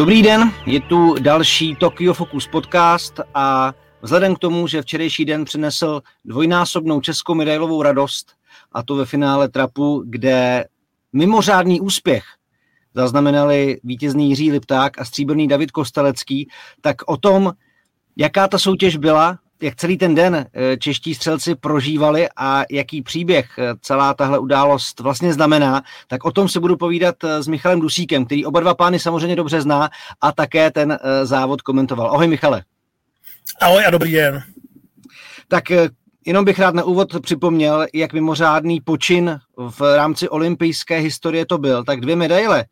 Dobrý 0.00 0.22
den, 0.22 0.52
je 0.66 0.80
tu 0.80 1.14
další 1.14 1.76
Tokyo 1.76 2.14
Focus 2.14 2.48
podcast 2.48 3.20
a 3.34 3.74
vzhledem 4.02 4.34
k 4.34 4.38
tomu, 4.38 4.66
že 4.66 4.82
včerejší 4.82 5.24
den 5.24 5.44
přinesl 5.44 6.00
dvojnásobnou 6.24 7.00
českou 7.00 7.34
medailovou 7.34 7.82
radost, 7.82 8.32
a 8.72 8.82
to 8.82 8.94
ve 8.94 9.04
finále 9.04 9.48
trapu, 9.48 10.04
kde 10.06 10.64
mimořádný 11.12 11.80
úspěch 11.80 12.24
zaznamenali 12.94 13.80
vítězný 13.84 14.28
Jiří 14.28 14.52
Lipták 14.52 15.00
a 15.00 15.04
stříbrný 15.04 15.48
David 15.48 15.70
Kostelecký, 15.70 16.48
tak 16.80 16.96
o 17.06 17.16
tom, 17.16 17.52
jaká 18.16 18.48
ta 18.48 18.58
soutěž 18.58 18.96
byla, 18.96 19.38
jak 19.62 19.76
celý 19.76 19.98
ten 19.98 20.14
den 20.14 20.46
eh, 20.52 20.76
čeští 20.76 21.14
střelci 21.14 21.54
prožívali 21.54 22.28
a 22.36 22.64
jaký 22.70 23.02
příběh 23.02 23.58
eh, 23.58 23.74
celá 23.80 24.14
tahle 24.14 24.38
událost 24.38 25.00
vlastně 25.00 25.32
znamená, 25.32 25.82
tak 26.08 26.24
o 26.24 26.32
tom 26.32 26.48
se 26.48 26.60
budu 26.60 26.76
povídat 26.76 27.24
eh, 27.24 27.42
s 27.42 27.48
Michalem 27.48 27.80
Dusíkem, 27.80 28.24
který 28.24 28.46
oba 28.46 28.60
dva 28.60 28.74
pány 28.74 28.98
samozřejmě 28.98 29.36
dobře 29.36 29.60
zná 29.60 29.90
a 30.20 30.32
také 30.32 30.70
ten 30.70 30.98
závod 31.22 31.62
komentoval. 31.62 32.10
Ahoj 32.10 32.28
Michale. 32.28 32.64
Ahoj 33.60 33.84
a 33.86 33.90
dobrý 33.90 34.12
den. 34.12 34.42
Tak 35.48 35.64
jenom 36.26 36.44
bych 36.44 36.58
rád 36.58 36.74
na 36.74 36.84
úvod 36.84 37.20
připomněl, 37.20 37.86
jak 37.94 38.12
mimořádný 38.12 38.80
počin 38.80 39.40
v 39.56 39.96
rámci 39.96 40.28
olympijské 40.28 40.98
historie 40.98 41.46
to 41.46 41.58
byl. 41.58 41.84
Tak 41.84 42.00
dvě 42.00 42.16
medaile 42.16 42.64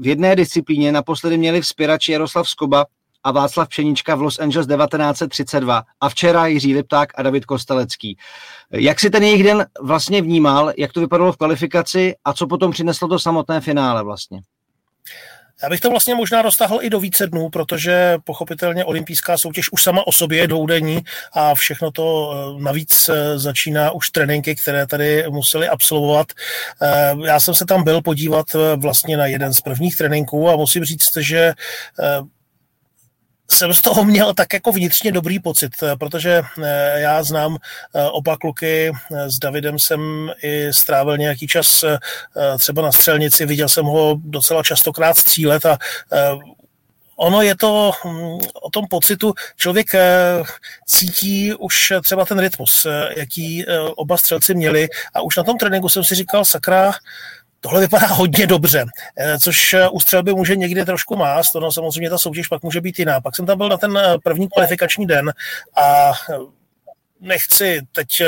v 0.00 0.06
jedné 0.06 0.36
disciplíně 0.36 0.92
naposledy 0.92 1.38
měli 1.38 1.60
vzpěrači 1.60 2.12
Jaroslav 2.12 2.48
Skoba 2.48 2.86
a 3.24 3.30
Václav 3.32 3.68
Pšenička 3.68 4.14
v 4.14 4.22
Los 4.22 4.38
Angeles 4.38 4.66
1932 4.66 5.82
a 6.00 6.08
včera 6.08 6.46
Jiří 6.46 6.74
Lipták 6.74 7.12
a 7.14 7.22
David 7.22 7.44
Kostelecký. 7.44 8.16
Jak 8.70 9.00
si 9.00 9.10
ten 9.10 9.22
jejich 9.22 9.44
den 9.44 9.66
vlastně 9.80 10.22
vnímal, 10.22 10.72
jak 10.78 10.92
to 10.92 11.00
vypadalo 11.00 11.32
v 11.32 11.36
kvalifikaci 11.36 12.14
a 12.24 12.32
co 12.32 12.46
potom 12.46 12.70
přineslo 12.70 13.08
to 13.08 13.18
samotné 13.18 13.60
finále 13.60 14.02
vlastně? 14.02 14.40
Já 15.62 15.68
bych 15.68 15.80
to 15.80 15.90
vlastně 15.90 16.14
možná 16.14 16.42
roztahl 16.42 16.78
i 16.82 16.90
do 16.90 17.00
více 17.00 17.26
dnů, 17.26 17.48
protože 17.48 18.18
pochopitelně 18.24 18.84
olympijská 18.84 19.38
soutěž 19.38 19.72
už 19.72 19.82
sama 19.82 20.06
o 20.06 20.12
sobě 20.12 20.38
je 20.38 20.46
dvoudenní 20.46 21.00
a 21.32 21.54
všechno 21.54 21.90
to 21.90 22.32
eh, 22.32 22.62
navíc 22.62 23.08
eh, 23.08 23.38
začíná 23.38 23.90
už 23.90 24.10
tréninky, 24.10 24.54
které 24.54 24.86
tady 24.86 25.24
museli 25.30 25.68
absolvovat. 25.68 26.26
Eh, 26.82 27.14
já 27.24 27.40
jsem 27.40 27.54
se 27.54 27.66
tam 27.66 27.84
byl 27.84 28.02
podívat 28.02 28.46
vlastně 28.76 29.16
na 29.16 29.26
jeden 29.26 29.54
z 29.54 29.60
prvních 29.60 29.96
tréninků 29.96 30.48
a 30.48 30.56
musím 30.56 30.84
říct, 30.84 31.16
že 31.16 31.52
jsem 33.52 33.74
z 33.74 33.80
toho 33.80 34.04
měl 34.04 34.34
tak 34.34 34.52
jako 34.52 34.72
vnitřně 34.72 35.12
dobrý 35.12 35.38
pocit, 35.38 35.72
eh, 35.82 35.96
protože 35.96 36.42
eh, 36.62 37.00
já 37.00 37.22
znám 37.22 37.56
eh, 37.94 38.04
oba 38.04 38.36
kluky, 38.36 38.92
s 39.10 39.38
Davidem 39.38 39.78
jsem 39.78 40.30
i 40.42 40.72
strávil 40.72 41.18
nějaký 41.18 41.46
čas 41.46 41.84
třeba 42.58 42.82
na 42.82 42.92
střelnici, 42.92 43.46
viděl 43.46 43.68
jsem 43.68 43.84
ho 43.84 44.16
docela 44.24 44.62
častokrát 44.62 45.16
střílet 45.16 45.66
a 45.66 45.78
ono 47.16 47.42
je 47.42 47.56
to 47.56 47.92
hm, 48.04 48.38
o 48.62 48.70
tom 48.70 48.86
pocitu, 48.90 49.34
člověk 49.56 49.86
cítí 50.86 51.54
už 51.54 51.92
třeba 52.04 52.24
ten 52.24 52.38
rytmus, 52.38 52.86
jaký 53.16 53.66
oba 53.96 54.16
střelci 54.16 54.54
měli 54.54 54.88
a 55.14 55.20
už 55.20 55.36
na 55.36 55.42
tom 55.42 55.58
tréninku 55.58 55.88
jsem 55.88 56.04
si 56.04 56.14
říkal, 56.14 56.44
sakra, 56.44 56.92
Tohle 57.60 57.80
vypadá 57.80 58.06
hodně 58.06 58.46
dobře, 58.46 58.84
eh, 59.16 59.38
což 59.38 59.74
eh, 59.74 59.88
u 59.88 60.00
střelby 60.00 60.34
může 60.34 60.56
někdy 60.56 60.84
trošku 60.84 61.16
mást, 61.16 61.54
no 61.54 61.72
samozřejmě 61.72 62.10
ta 62.10 62.18
soutěž 62.18 62.48
pak 62.48 62.62
může 62.62 62.80
být 62.80 62.98
jiná. 62.98 63.20
Pak 63.20 63.36
jsem 63.36 63.46
tam 63.46 63.58
byl 63.58 63.68
na 63.68 63.76
ten 63.76 63.98
eh, 63.98 64.18
první 64.24 64.48
kvalifikační 64.48 65.06
den 65.06 65.32
a 65.76 66.12
nechci 67.20 67.80
teď 67.92 68.22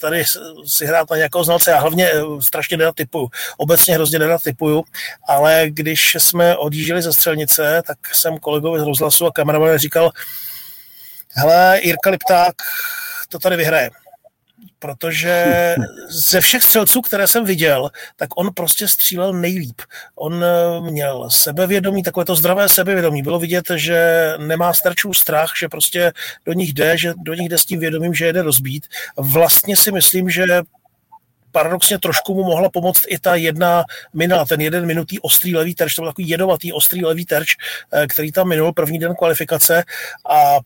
tady 0.00 0.24
si 0.66 0.86
hrát 0.86 1.10
na 1.10 1.16
nějakého 1.16 1.44
znalce, 1.44 1.70
já 1.70 1.80
hlavně 1.80 2.10
strašně 2.40 2.76
nerad 2.76 2.94
typuju, 2.94 3.28
obecně 3.56 3.94
hrozně 3.94 4.18
nerad 4.18 4.42
typuju, 4.42 4.84
ale 5.28 5.64
když 5.68 6.16
jsme 6.20 6.56
odjížděli 6.56 7.02
ze 7.02 7.12
střelnice, 7.12 7.82
tak 7.86 8.14
jsem 8.14 8.38
kolegovi 8.38 8.80
z 8.80 8.82
rozhlasu 8.82 9.26
a 9.26 9.32
kameraman 9.32 9.78
říkal, 9.78 10.10
hele, 11.34 11.80
Jirka 11.82 12.10
Lipták 12.10 12.54
to 13.28 13.38
tady 13.38 13.56
vyhraje 13.56 13.90
protože 14.80 15.76
ze 16.08 16.40
všech 16.40 16.62
střelců, 16.62 17.00
které 17.00 17.26
jsem 17.26 17.44
viděl, 17.44 17.90
tak 18.16 18.28
on 18.36 18.50
prostě 18.54 18.88
střílel 18.88 19.32
nejlíp. 19.32 19.80
On 20.14 20.44
eh, 20.44 20.80
měl 20.80 21.30
sebevědomí, 21.30 22.02
takové 22.02 22.24
to 22.24 22.36
zdravé 22.36 22.68
sebevědomí. 22.68 23.22
Bylo 23.22 23.38
vidět, 23.38 23.64
že 23.74 24.32
nemá 24.38 24.72
starčů 24.72 25.12
strach, 25.12 25.52
že 25.60 25.68
prostě 25.68 26.12
do 26.46 26.52
nich 26.52 26.72
jde, 26.72 26.98
že 26.98 27.12
do 27.16 27.34
nich 27.34 27.48
jde 27.48 27.58
s 27.58 27.64
tím 27.64 27.80
vědomím, 27.80 28.14
že 28.14 28.26
jede 28.26 28.42
rozbít. 28.42 28.86
Vlastně 29.16 29.76
si 29.76 29.92
myslím, 29.92 30.30
že 30.30 30.62
paradoxně 31.52 31.98
trošku 31.98 32.34
mu 32.34 32.44
mohla 32.44 32.70
pomoct 32.70 33.04
i 33.08 33.18
ta 33.18 33.34
jedna 33.34 33.84
mina, 34.14 34.44
ten 34.44 34.60
jeden 34.60 34.86
minutý 34.86 35.20
ostrý 35.20 35.56
levý 35.56 35.74
terč, 35.74 35.94
to 35.94 36.02
byl 36.02 36.10
takový 36.10 36.28
jedovatý 36.28 36.72
ostrý 36.72 37.04
levý 37.04 37.24
terč, 37.24 37.54
eh, 37.92 38.06
který 38.06 38.32
tam 38.32 38.48
minul 38.48 38.72
první 38.72 38.98
den 38.98 39.14
kvalifikace 39.14 39.84
a 40.30 40.58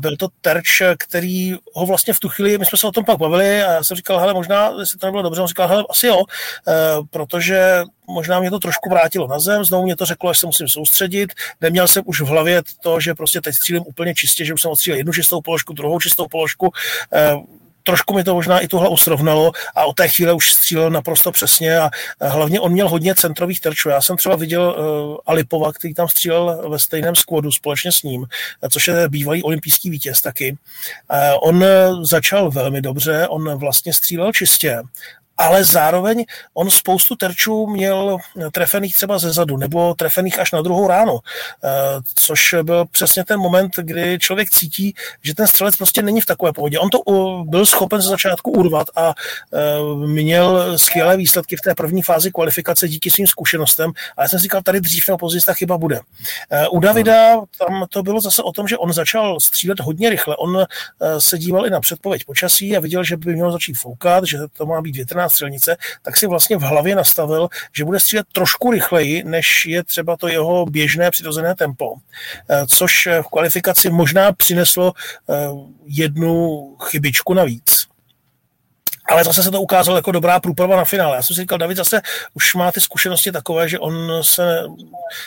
byl 0.00 0.16
to 0.16 0.28
terč, 0.40 0.82
který 0.98 1.54
ho 1.74 1.86
vlastně 1.86 2.14
v 2.14 2.20
tu 2.20 2.28
chvíli, 2.28 2.58
my 2.58 2.66
jsme 2.66 2.78
se 2.78 2.86
o 2.86 2.92
tom 2.92 3.04
pak 3.04 3.18
bavili 3.18 3.62
a 3.62 3.72
já 3.72 3.82
jsem 3.82 3.96
říkal, 3.96 4.18
hele, 4.18 4.34
možná, 4.34 4.72
jestli 4.78 4.98
to 4.98 5.06
nebylo 5.06 5.22
dobře, 5.22 5.40
on 5.40 5.48
říkal, 5.48 5.68
hele, 5.68 5.84
asi 5.90 6.06
jo, 6.06 6.22
eh, 6.68 6.72
protože 7.10 7.82
možná 8.06 8.40
mě 8.40 8.50
to 8.50 8.58
trošku 8.58 8.90
vrátilo 8.90 9.28
na 9.28 9.38
zem, 9.38 9.64
znovu 9.64 9.84
mě 9.84 9.96
to 9.96 10.06
řeklo, 10.06 10.34
že 10.34 10.40
se 10.40 10.46
musím 10.46 10.68
soustředit, 10.68 11.32
neměl 11.60 11.88
jsem 11.88 12.02
už 12.06 12.20
v 12.20 12.26
hlavě 12.26 12.62
to, 12.82 13.00
že 13.00 13.14
prostě 13.14 13.40
teď 13.40 13.54
střílím 13.54 13.82
úplně 13.86 14.14
čistě, 14.14 14.44
že 14.44 14.54
už 14.54 14.62
jsem 14.62 14.70
odstřílil 14.70 14.98
jednu 14.98 15.12
čistou 15.12 15.40
položku, 15.40 15.72
druhou 15.72 16.00
čistou 16.00 16.26
položku, 16.28 16.72
eh, 17.12 17.36
trošku 17.86 18.14
mi 18.14 18.24
to 18.24 18.34
možná 18.34 18.60
i 18.60 18.68
tu 18.68 18.78
hlavu 18.78 18.96
srovnalo 18.96 19.52
a 19.74 19.84
od 19.84 19.96
té 19.96 20.08
chvíle 20.08 20.32
už 20.32 20.52
střílel 20.52 20.90
naprosto 20.90 21.32
přesně 21.32 21.78
a 21.78 21.90
hlavně 22.20 22.60
on 22.60 22.72
měl 22.72 22.88
hodně 22.88 23.14
centrových 23.14 23.60
terčů. 23.60 23.88
Já 23.88 24.00
jsem 24.00 24.16
třeba 24.16 24.36
viděl 24.36 24.62
uh, 24.62 25.16
Alipova, 25.26 25.72
který 25.72 25.94
tam 25.94 26.08
střílel 26.08 26.70
ve 26.70 26.78
stejném 26.78 27.14
skvodu 27.14 27.52
společně 27.52 27.92
s 27.92 28.02
ním, 28.02 28.26
což 28.70 28.88
je 28.88 29.08
bývalý 29.08 29.42
olympijský 29.42 29.90
vítěz 29.90 30.20
taky. 30.20 30.56
Uh, 31.10 31.48
on 31.48 31.64
začal 32.02 32.50
velmi 32.50 32.82
dobře, 32.82 33.28
on 33.28 33.58
vlastně 33.58 33.92
střílel 33.92 34.32
čistě 34.32 34.82
ale 35.36 35.64
zároveň 35.64 36.24
on 36.54 36.70
spoustu 36.70 37.16
terčů 37.16 37.66
měl 37.66 38.18
trefených 38.52 38.94
třeba 38.94 39.18
ze 39.18 39.32
zadu 39.32 39.56
nebo 39.56 39.94
trefených 39.94 40.38
až 40.38 40.52
na 40.52 40.62
druhou 40.62 40.88
ráno, 40.88 41.18
eh, 41.64 41.68
což 42.14 42.54
byl 42.62 42.84
přesně 42.90 43.24
ten 43.24 43.40
moment, 43.40 43.72
kdy 43.76 44.18
člověk 44.18 44.50
cítí, 44.50 44.94
že 45.22 45.34
ten 45.34 45.46
střelec 45.46 45.76
prostě 45.76 46.02
není 46.02 46.20
v 46.20 46.26
takové 46.26 46.52
pohodě. 46.52 46.78
On 46.78 46.90
to 46.90 46.98
byl 47.44 47.66
schopen 47.66 48.00
ze 48.00 48.08
začátku 48.08 48.50
urvat 48.50 48.86
a 48.96 49.14
eh, 49.54 50.06
měl 50.06 50.78
skvělé 50.78 51.16
výsledky 51.16 51.56
v 51.56 51.60
té 51.60 51.74
první 51.74 52.02
fázi 52.02 52.30
kvalifikace 52.30 52.88
díky 52.88 53.10
svým 53.10 53.26
zkušenostem, 53.26 53.92
ale 54.16 54.24
já 54.24 54.28
jsem 54.28 54.38
si 54.38 54.42
říkal, 54.42 54.62
tady 54.62 54.80
dřív 54.80 55.08
nebo 55.08 55.18
později 55.18 55.42
ta 55.42 55.54
chyba 55.54 55.78
bude. 55.78 56.00
Eh, 56.50 56.68
u 56.68 56.80
Davida 56.80 57.40
tam 57.58 57.86
to 57.88 58.02
bylo 58.02 58.20
zase 58.20 58.42
o 58.42 58.52
tom, 58.52 58.68
že 58.68 58.78
on 58.78 58.92
začal 58.92 59.40
střílet 59.40 59.80
hodně 59.80 60.10
rychle. 60.10 60.36
On 60.36 60.64
se 61.18 61.38
díval 61.38 61.66
i 61.66 61.70
na 61.70 61.80
předpověď 61.80 62.24
počasí 62.24 62.76
a 62.76 62.80
viděl, 62.80 63.04
že 63.04 63.16
by 63.16 63.34
měl 63.34 63.52
začít 63.52 63.74
foukat, 63.74 64.24
že 64.24 64.38
to 64.52 64.66
má 64.66 64.80
být 64.80 64.96
větrná 64.96 65.25
střelnice, 65.28 65.76
tak 66.02 66.16
si 66.16 66.26
vlastně 66.26 66.56
v 66.56 66.60
hlavě 66.60 66.94
nastavil, 66.96 67.48
že 67.72 67.84
bude 67.84 68.00
střílet 68.00 68.26
trošku 68.32 68.70
rychleji, 68.70 69.24
než 69.24 69.66
je 69.66 69.84
třeba 69.84 70.16
to 70.16 70.28
jeho 70.28 70.66
běžné 70.66 71.10
přirozené 71.10 71.54
tempo, 71.54 71.94
eh, 72.48 72.66
což 72.66 73.08
v 73.22 73.28
kvalifikaci 73.28 73.90
možná 73.90 74.32
přineslo 74.32 74.92
eh, 75.28 75.34
jednu 75.86 76.76
chybičku 76.82 77.34
navíc 77.34 77.86
ale 79.08 79.24
zase 79.24 79.42
se 79.42 79.50
to 79.50 79.60
ukázalo 79.60 79.98
jako 79.98 80.12
dobrá 80.12 80.40
průprava 80.40 80.76
na 80.76 80.84
finále. 80.84 81.16
Já 81.16 81.22
jsem 81.22 81.34
si 81.34 81.40
říkal, 81.40 81.58
David 81.58 81.76
zase 81.76 82.00
už 82.34 82.54
má 82.54 82.72
ty 82.72 82.80
zkušenosti 82.80 83.32
takové, 83.32 83.68
že 83.68 83.78
on 83.78 84.22
se 84.22 84.62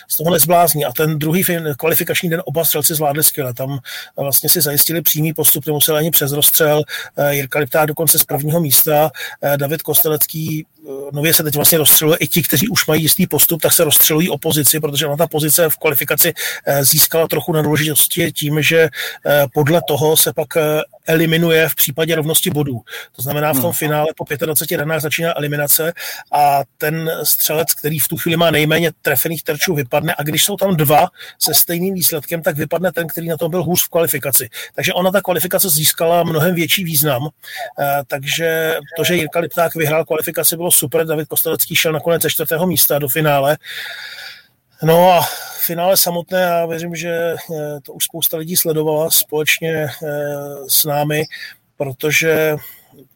z 0.08 0.18
toho 0.18 0.32
nezblázní 0.32 0.86
a 0.86 0.92
ten 0.92 1.20
druhý 1.20 1.44
kvalifikační 1.78 2.30
den 2.30 2.42
oba 2.46 2.66
střelci 2.66 2.96
zvládli 2.96 3.24
skvěle. 3.24 3.54
Tam 3.54 3.80
vlastně 4.18 4.50
si 4.50 4.62
zajistili 4.62 5.02
přímý 5.02 5.34
postup, 5.34 5.66
nemusel 5.66 5.96
ani 5.96 6.12
přes 6.12 6.32
rozstřel. 6.32 6.84
Eh, 7.18 7.36
Jirka 7.36 7.60
Lipták 7.60 7.88
dokonce 7.88 8.20
z 8.20 8.24
prvního 8.24 8.60
místa, 8.60 9.12
eh, 9.42 9.58
David 9.58 9.82
Kostelecký 9.82 10.66
eh, 10.66 10.79
nově 11.14 11.34
se 11.34 11.44
teď 11.44 11.56
vlastně 11.56 11.78
rozstřeluje 11.78 12.18
i 12.18 12.28
ti, 12.28 12.44
kteří 12.44 12.68
už 12.68 12.86
mají 12.86 13.02
jistý 13.02 13.28
postup, 13.28 13.62
tak 13.62 13.74
se 13.74 13.84
rozstřelují 13.84 14.30
opozici, 14.30 14.80
protože 14.80 15.06
ona 15.06 15.18
ta 15.18 15.28
pozice 15.28 15.70
v 15.70 15.78
kvalifikaci 15.78 16.34
získala 16.82 17.28
trochu 17.28 17.54
na 17.54 17.62
důležitosti 17.62 18.32
tím, 18.32 18.62
že 18.62 18.90
podle 19.54 19.82
toho 19.88 20.18
se 20.18 20.34
pak 20.34 20.48
eliminuje 21.10 21.70
v 21.70 21.76
případě 21.76 22.16
rovnosti 22.16 22.50
bodů. 22.50 22.82
To 23.16 23.22
znamená, 23.22 23.52
v 23.52 23.56
tom 23.56 23.64
hmm. 23.64 23.74
finále 23.74 24.08
po 24.16 24.26
25 24.46 24.78
ranách 24.78 25.02
začíná 25.02 25.38
eliminace 25.38 25.94
a 26.32 26.62
ten 26.78 27.12
střelec, 27.24 27.74
který 27.74 28.00
v 28.00 28.08
tu 28.08 28.18
chvíli 28.18 28.38
má 28.38 28.52
nejméně 28.52 28.92
trefených 29.02 29.44
terčů, 29.44 29.76
vypadne 29.76 30.16
a 30.18 30.24
když 30.24 30.46
jsou 30.46 30.58
tam 30.58 30.76
dva 30.76 31.08
se 31.40 31.54
stejným 31.54 31.94
výsledkem, 31.94 32.42
tak 32.42 32.58
vypadne 32.58 32.92
ten, 32.92 33.08
který 33.08 33.28
na 33.28 33.38
tom 33.38 33.52
byl 33.52 33.64
hůř 33.64 33.86
v 33.86 33.90
kvalifikaci. 33.90 34.50
Takže 34.76 34.94
ona 34.94 35.12
ta 35.12 35.22
kvalifikace 35.22 35.70
získala 35.70 36.24
mnohem 36.24 36.56
větší 36.56 36.84
význam. 36.84 37.28
Eh, 37.80 38.02
takže 38.08 38.76
to, 38.98 39.04
že 39.04 39.16
Jirka 39.16 39.40
Lipták 39.40 39.76
vyhrál 39.76 40.06
kvalifikaci, 40.06 40.56
bylo 40.56 40.72
super. 40.80 41.06
David 41.06 41.28
Kostelecký 41.28 41.76
šel 41.76 41.92
nakonec 41.92 42.22
ze 42.22 42.30
čtvrtého 42.30 42.68
místa 42.68 43.00
do 43.00 43.08
finále. 43.08 43.58
No 44.84 45.12
a 45.12 45.22
finále 45.60 45.98
samotné, 45.98 46.42
já 46.42 46.66
věřím, 46.66 46.96
že 46.96 47.10
eh, 47.10 47.80
to 47.84 47.94
už 47.94 48.04
spousta 48.04 48.38
lidí 48.38 48.56
sledovala 48.56 49.12
společně 49.12 49.72
eh, 49.74 49.90
s 50.68 50.86
námi, 50.86 51.24
protože 51.78 52.56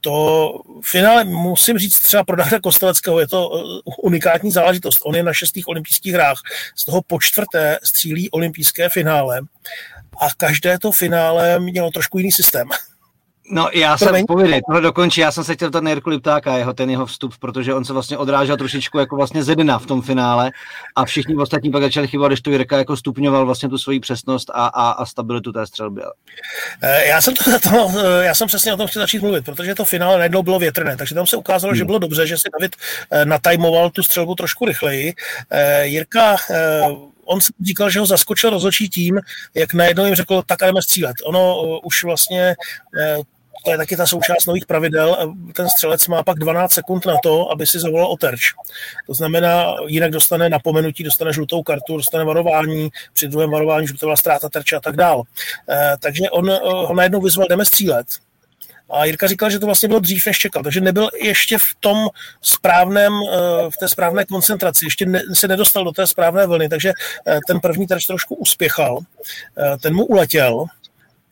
to 0.02 0.52
finále 0.82 1.24
musím 1.24 1.78
říct 1.78 2.00
třeba 2.00 2.24
pro 2.24 2.36
Dachra 2.36 2.60
Kosteleckého, 2.60 3.20
je 3.20 3.28
to 3.28 3.50
unikátní 4.04 4.52
záležitost. 4.52 5.00
On 5.06 5.16
je 5.16 5.24
na 5.24 5.34
šestých 5.34 5.68
olympijských 5.68 6.14
hrách, 6.14 6.38
z 6.76 6.86
toho 6.86 7.02
po 7.02 7.20
čtvrté 7.22 7.80
střílí 7.84 8.30
olympijské 8.30 8.90
finále 8.90 9.42
a 10.20 10.28
každé 10.38 10.80
to 10.80 10.92
finále 10.92 11.60
mělo 11.60 11.92
trošku 11.92 12.18
jiný 12.18 12.32
systém. 12.32 12.70
No 13.50 13.70
já 13.74 13.98
jsem, 13.98 14.26
povědět, 14.28 14.62
tohle 14.68 14.82
dokončí, 14.82 15.22
já 15.22 15.32
jsem 15.32 15.44
se 15.44 15.56
chtěl 15.56 15.70
ptat 15.70 15.84
na 15.84 15.90
Jirku 15.90 16.10
Liptáka, 16.10 16.58
jeho, 16.58 16.74
ten 16.74 16.90
jeho 16.90 17.06
vstup, 17.06 17.38
protože 17.38 17.74
on 17.74 17.86
se 17.86 17.94
vlastně 17.94 18.18
odrážel 18.18 18.58
trošičku 18.58 19.00
jako 19.00 19.16
vlastně 19.16 19.44
Zedina 19.44 19.80
v 19.80 19.86
tom 19.86 20.02
finále 20.02 20.52
a 20.96 21.06
všichni 21.06 21.36
ostatní 21.36 21.72
pak 21.72 21.84
začali 21.84 22.08
chybovat, 22.08 22.30
když 22.30 22.42
to 22.42 22.50
Jirka 22.50 22.78
jako 22.78 22.98
stupňoval 22.98 23.46
vlastně 23.46 23.70
tu 23.70 23.78
svoji 23.78 24.00
přesnost 24.00 24.50
a, 24.54 24.68
a, 24.68 24.92
a 24.92 25.06
stabilitu 25.06 25.52
té 25.52 25.68
střelby. 25.68 26.02
Eh, 26.82 27.08
já 27.08 27.22
jsem, 27.22 27.34
to, 27.34 27.44
to, 27.70 27.92
eh, 28.00 28.26
já 28.26 28.36
jsem 28.36 28.48
přesně 28.48 28.74
o 28.74 28.78
tom 28.78 28.88
chtěl 28.88 29.02
začít 29.02 29.22
mluvit, 29.22 29.46
protože 29.46 29.76
to 29.76 29.86
finále 29.86 30.18
najednou 30.18 30.44
bylo 30.44 30.60
větrné, 30.60 30.98
takže 30.98 31.16
tam 31.16 31.28
se 31.28 31.38
ukázalo, 31.38 31.72
hmm. 31.72 31.78
že 31.78 31.86
bylo 31.86 32.00
dobře, 32.00 32.28
že 32.28 32.38
si 32.38 32.50
David 32.60 32.76
eh, 33.12 33.26
natajmoval 33.26 33.90
tu 33.90 34.04
střelbu 34.04 34.36
trošku 34.36 34.66
rychleji. 34.66 35.14
Jirka 35.82 36.36
on 37.26 37.40
říkal, 37.66 37.90
že 37.90 38.00
ho 38.00 38.06
zaskočil 38.06 38.50
rozhodčí 38.50 38.90
tím, 38.90 39.20
jak 39.54 39.74
najednou 39.74 40.06
jim 40.06 40.16
řekl, 40.16 40.44
tak 40.46 40.60
jdeme 40.60 40.82
střílet. 40.82 41.16
Ono 41.24 41.62
uh, 41.62 41.80
už 41.84 42.04
vlastně 42.04 42.56
uh, 43.18 43.24
to 43.66 43.72
je 43.72 43.78
taky 43.78 43.98
ta 43.98 44.06
součást 44.06 44.46
nových 44.46 44.66
pravidel. 44.66 45.36
Ten 45.54 45.70
střelec 45.70 46.08
má 46.08 46.24
pak 46.24 46.40
12 46.40 46.74
sekund 46.74 47.06
na 47.06 47.14
to, 47.24 47.52
aby 47.52 47.68
si 47.68 47.80
zavolal 47.80 48.08
o 48.08 48.18
terč. 48.18 48.42
To 49.08 49.14
znamená, 49.14 49.76
jinak 49.88 50.12
dostane 50.12 50.50
napomenutí, 50.50 51.04
dostane 51.04 51.34
žlutou 51.34 51.64
kartu, 51.64 51.98
dostane 51.98 52.24
varování, 52.24 52.90
při 53.14 53.28
druhém 53.28 53.52
varování, 53.52 53.88
že 53.88 53.94
to 53.94 54.06
byla 54.06 54.16
ztráta 54.16 54.50
terče 54.50 54.76
a 54.76 54.80
tak 54.80 54.96
dál. 54.96 55.24
Eh, 55.70 55.96
takže 56.00 56.30
on 56.30 56.52
ho 56.64 56.96
najednou 56.96 57.22
vyzval, 57.22 57.48
jdeme 57.50 57.66
střílet. 57.66 58.08
A 58.94 59.06
Jirka 59.06 59.28
říkal, 59.28 59.50
že 59.50 59.60
to 59.60 59.66
vlastně 59.66 59.88
bylo 59.88 60.00
dřív, 60.00 60.26
než 60.26 60.38
čekal. 60.38 60.64
Takže 60.64 60.82
nebyl 60.82 61.10
ještě 61.22 61.58
v 61.58 61.76
tom 61.80 62.08
správném, 62.42 63.14
eh, 63.14 63.38
v 63.70 63.78
té 63.80 63.88
správné 63.88 64.26
koncentraci, 64.26 64.86
ještě 64.86 65.06
ne, 65.06 65.22
se 65.34 65.48
nedostal 65.48 65.84
do 65.84 65.92
té 65.92 66.08
správné 66.08 66.48
vlny, 66.48 66.70
takže 66.70 66.94
eh, 67.28 67.40
ten 67.48 67.60
první 67.60 67.88
terč 67.88 68.06
trošku 68.06 68.36
uspěchal, 68.36 69.00
eh, 69.58 69.78
ten 69.78 69.96
mu 69.96 70.06
uletěl, 70.06 70.66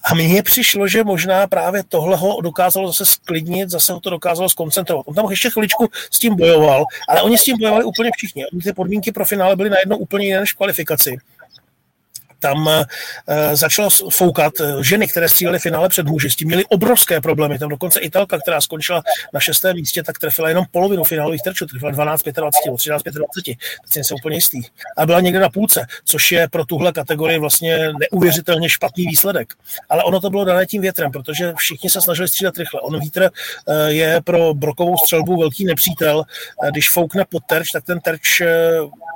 a 0.03 0.15
mně 0.15 0.43
přišlo, 0.43 0.87
že 0.87 1.03
možná 1.03 1.47
právě 1.47 1.83
tohle 1.89 2.17
ho 2.17 2.41
dokázalo 2.41 2.87
zase 2.87 3.05
sklidnit, 3.05 3.69
zase 3.69 3.93
ho 3.93 3.99
to 3.99 4.09
dokázalo 4.09 4.49
skoncentrovat. 4.49 5.05
On 5.07 5.15
tam 5.15 5.29
ještě 5.29 5.49
chviličku 5.49 5.89
s 6.11 6.19
tím 6.19 6.35
bojoval, 6.35 6.85
ale 7.09 7.21
oni 7.21 7.37
s 7.37 7.43
tím 7.43 7.57
bojovali 7.57 7.83
úplně 7.83 8.11
všichni. 8.17 8.45
Oni 8.53 8.61
ty 8.61 8.73
podmínky 8.73 9.11
pro 9.11 9.25
finále 9.25 9.55
byly 9.55 9.69
najednou 9.69 9.97
úplně 9.97 10.25
jiné 10.25 10.39
než 10.39 10.53
kvalifikaci 10.53 11.17
tam 12.41 12.67
uh, 12.67 12.83
začalo 13.53 13.89
foukat 13.89 14.53
eh, 14.61 14.83
ženy, 14.83 15.07
které 15.07 15.29
střílely 15.29 15.59
v 15.59 15.61
finále 15.61 15.89
před 15.89 16.07
muži. 16.07 16.29
S 16.29 16.35
tím 16.35 16.47
měli 16.47 16.65
obrovské 16.65 17.21
problémy. 17.21 17.59
Tam 17.59 17.69
dokonce 17.69 17.99
Italka, 17.99 18.39
která 18.39 18.61
skončila 18.61 19.03
na 19.33 19.39
šestém 19.39 19.75
místě, 19.75 20.03
tak 20.03 20.19
trefila 20.19 20.49
jenom 20.49 20.65
polovinu 20.71 21.03
finálových 21.03 21.41
terčů. 21.41 21.65
Trefila 21.65 21.91
12, 21.91 22.23
25 22.23 22.65
nebo 22.65 22.77
13, 22.77 23.03
25. 23.03 23.57
Teď 23.93 24.05
jsem 24.05 24.15
úplně 24.15 24.37
jistý. 24.37 24.61
A 24.97 25.05
byla 25.05 25.19
někde 25.19 25.39
na 25.39 25.49
půlce, 25.49 25.85
což 26.05 26.31
je 26.31 26.47
pro 26.47 26.65
tuhle 26.65 26.91
kategorii 26.91 27.39
vlastně 27.39 27.89
neuvěřitelně 27.99 28.69
špatný 28.69 29.05
výsledek. 29.05 29.53
Ale 29.89 30.03
ono 30.03 30.19
to 30.19 30.29
bylo 30.29 30.45
dané 30.45 30.65
tím 30.65 30.81
větrem, 30.81 31.11
protože 31.11 31.53
všichni 31.57 31.89
se 31.89 32.01
snažili 32.01 32.27
střílet 32.27 32.57
rychle. 32.57 32.81
On 32.81 32.99
vítr 32.99 33.21
uh, 33.21 33.75
je 33.87 34.21
pro 34.23 34.53
brokovou 34.53 34.97
střelbu 34.97 35.39
velký 35.39 35.65
nepřítel. 35.65 36.23
Když 36.71 36.89
foukne 36.89 37.25
pod 37.29 37.43
terč, 37.45 37.67
tak 37.73 37.85
ten 37.85 37.99
terč 37.99 38.41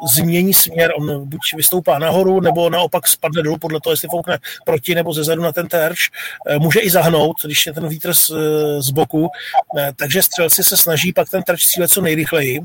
změní 0.08 0.54
směr. 0.54 0.94
On 0.98 1.30
buď 1.30 1.40
vystoupá 1.56 2.00
nahoru, 2.00 2.42
nebo 2.42 2.70
naopak 2.70 3.08
spadne 3.16 3.42
dolů 3.42 3.58
podle 3.58 3.80
toho, 3.82 3.94
jestli 3.94 4.08
foukne 4.08 4.40
proti 4.66 4.96
nebo 4.96 5.14
zezadu 5.14 5.42
na 5.42 5.52
ten 5.52 5.68
terč. 5.68 6.10
Eh, 6.48 6.60
může 6.60 6.80
i 6.80 6.90
zahnout, 6.90 7.36
když 7.46 7.66
je 7.66 7.74
ten 7.74 7.88
vítr 7.88 8.14
z, 8.14 8.32
eh, 8.32 8.82
z 8.82 8.90
boku. 8.90 9.30
Eh, 9.78 9.92
takže 9.96 10.24
střelci 10.24 10.64
se 10.64 10.78
snaží 10.78 11.14
pak 11.14 11.30
ten 11.30 11.44
terč 11.44 11.64
střílet 11.64 11.92
co 11.92 12.02
nejrychleji. 12.02 12.62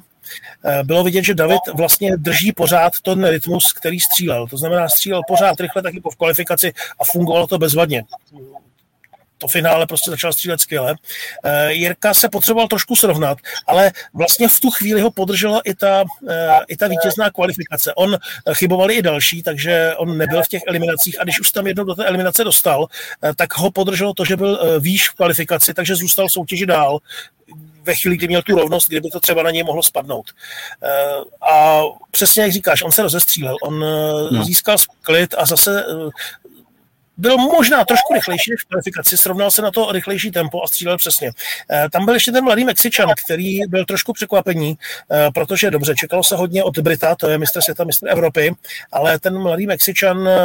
Bylo 0.83 1.05
vidět, 1.05 1.25
že 1.25 1.35
David 1.35 1.61
vlastně 1.75 2.17
drží 2.17 2.53
pořád 2.53 2.93
ten 3.03 3.25
rytmus, 3.25 3.73
který 3.73 4.01
střílel. 4.01 4.47
To 4.47 4.57
znamená, 4.57 4.89
střílel 4.89 5.21
pořád 5.29 5.61
rychle, 5.61 5.83
tak 5.83 5.95
jako 5.95 6.11
v 6.11 6.17
kvalifikaci 6.17 6.73
a 7.01 7.05
fungovalo 7.05 7.47
to 7.47 7.59
bezvadně 7.59 8.05
to 9.41 9.49
finále 9.49 9.87
prostě 9.87 10.11
začal 10.11 10.33
střílet 10.33 10.61
skvěle. 10.61 10.95
Eh, 11.45 11.73
Jirka 11.73 12.15
se 12.15 12.29
potřeboval 12.29 12.69
trošku 12.69 12.97
srovnat, 12.97 13.39
ale 13.67 13.93
vlastně 14.15 14.49
v 14.49 14.61
tu 14.61 14.71
chvíli 14.71 15.01
ho 15.01 15.11
podržela 15.11 15.61
i 15.65 15.75
ta, 15.75 16.05
eh, 16.29 16.61
i 16.69 16.77
ta 16.77 16.89
vítězná 16.89 17.31
kvalifikace. 17.31 17.95
On 17.95 18.15
eh, 18.15 18.55
chybovali 18.55 18.95
i 18.95 19.03
další, 19.03 19.43
takže 19.43 19.95
on 19.97 20.19
nebyl 20.19 20.43
v 20.43 20.49
těch 20.49 20.63
eliminacích 20.67 21.21
a 21.21 21.25
když 21.25 21.41
už 21.41 21.51
tam 21.53 21.67
jednou 21.67 21.85
do 21.85 21.95
té 21.95 22.05
eliminace 22.05 22.45
dostal, 22.45 22.87
tak 23.37 23.57
ho 23.57 23.71
podrželo 23.71 24.15
to, 24.15 24.25
že 24.25 24.37
byl 24.37 24.81
výš 24.81 25.09
v 25.09 25.15
kvalifikaci, 25.15 25.75
takže 25.75 25.97
zůstal 25.97 26.29
soutěži 26.29 26.67
dál 26.67 26.99
ve 27.85 27.95
chvíli, 27.95 28.17
kdy 28.17 28.29
měl 28.29 28.43
tu 28.43 28.57
rovnost, 28.57 28.89
kdyby 28.89 29.11
to 29.11 29.21
třeba 29.21 29.43
na 29.43 29.51
něj 29.51 29.63
mohlo 29.63 29.83
spadnout. 29.83 30.27
A 31.53 31.83
přesně 32.11 32.43
jak 32.43 32.53
říkáš, 32.53 32.83
on 32.83 32.93
se 32.93 33.03
rozestřílel, 33.03 33.57
on 33.63 33.81
no. 34.31 34.45
získal 34.45 34.77
klid 35.03 35.35
a 35.39 35.47
zase 35.47 35.85
byl 37.21 37.37
možná 37.37 37.85
trošku 37.85 38.15
rychlejší 38.15 38.51
než 38.51 38.63
v 38.63 38.69
kvalifikaci, 38.69 39.17
srovnal 39.17 39.51
se 39.51 39.63
na 39.63 39.71
to 39.71 39.93
rychlejší 39.93 40.31
tempo 40.31 40.63
a 40.63 40.67
střílel 40.67 40.97
přesně. 40.97 41.31
Eh, 41.71 41.89
tam 41.93 42.05
byl 42.05 42.15
ještě 42.15 42.33
ten 42.33 42.45
mladý 42.45 42.65
Mexičan, 42.65 43.09
který 43.25 43.61
byl 43.69 43.85
trošku 43.85 44.13
překvapení, 44.13 44.79
eh, 45.13 45.31
protože 45.35 45.71
dobře, 45.71 45.95
čekalo 45.95 46.23
se 46.23 46.37
hodně 46.37 46.65
od 46.65 46.79
Brita, 46.79 47.15
to 47.15 47.29
je 47.29 47.39
mistr 47.39 47.61
světa, 47.61 47.85
mistr 47.85 48.09
Evropy, 48.09 48.55
ale 48.93 49.19
ten 49.19 49.39
mladý 49.39 49.67
Mexičan 49.67 50.29
eh, 50.29 50.37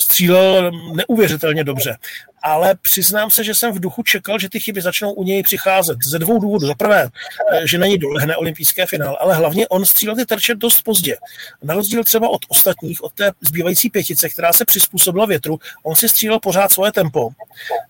střílel 0.00 0.70
neuvěřitelně 0.94 1.64
dobře 1.64 1.96
ale 2.42 2.74
přiznám 2.74 3.30
se, 3.30 3.44
že 3.44 3.54
jsem 3.54 3.72
v 3.72 3.80
duchu 3.80 4.02
čekal, 4.02 4.38
že 4.38 4.48
ty 4.48 4.60
chyby 4.60 4.80
začnou 4.80 5.12
u 5.12 5.24
něj 5.24 5.42
přicházet. 5.42 5.98
Ze 6.06 6.18
dvou 6.18 6.38
důvodů. 6.38 6.66
Za 6.66 6.74
prvé, 6.74 7.08
eh, 7.52 7.66
že 7.66 7.78
něj 7.78 7.98
dolehne 7.98 8.36
olympijské 8.36 8.86
finále, 8.86 9.16
ale 9.20 9.34
hlavně 9.34 9.68
on 9.68 9.84
střílel 9.84 10.16
ty 10.16 10.26
terče 10.26 10.54
dost 10.54 10.82
pozdě. 10.82 11.16
Na 11.62 11.74
rozdíl 11.74 12.04
třeba 12.04 12.28
od 12.28 12.40
ostatních, 12.48 13.04
od 13.04 13.12
té 13.12 13.32
zbývající 13.40 13.90
pětice, 13.90 14.28
která 14.28 14.52
se 14.52 14.64
přizpůsobila 14.64 15.26
větru, 15.26 15.58
on 15.82 15.94
si 15.94 16.08
střílel 16.08 16.40
pořád 16.40 16.72
svoje 16.72 16.92
tempo. 16.92 17.28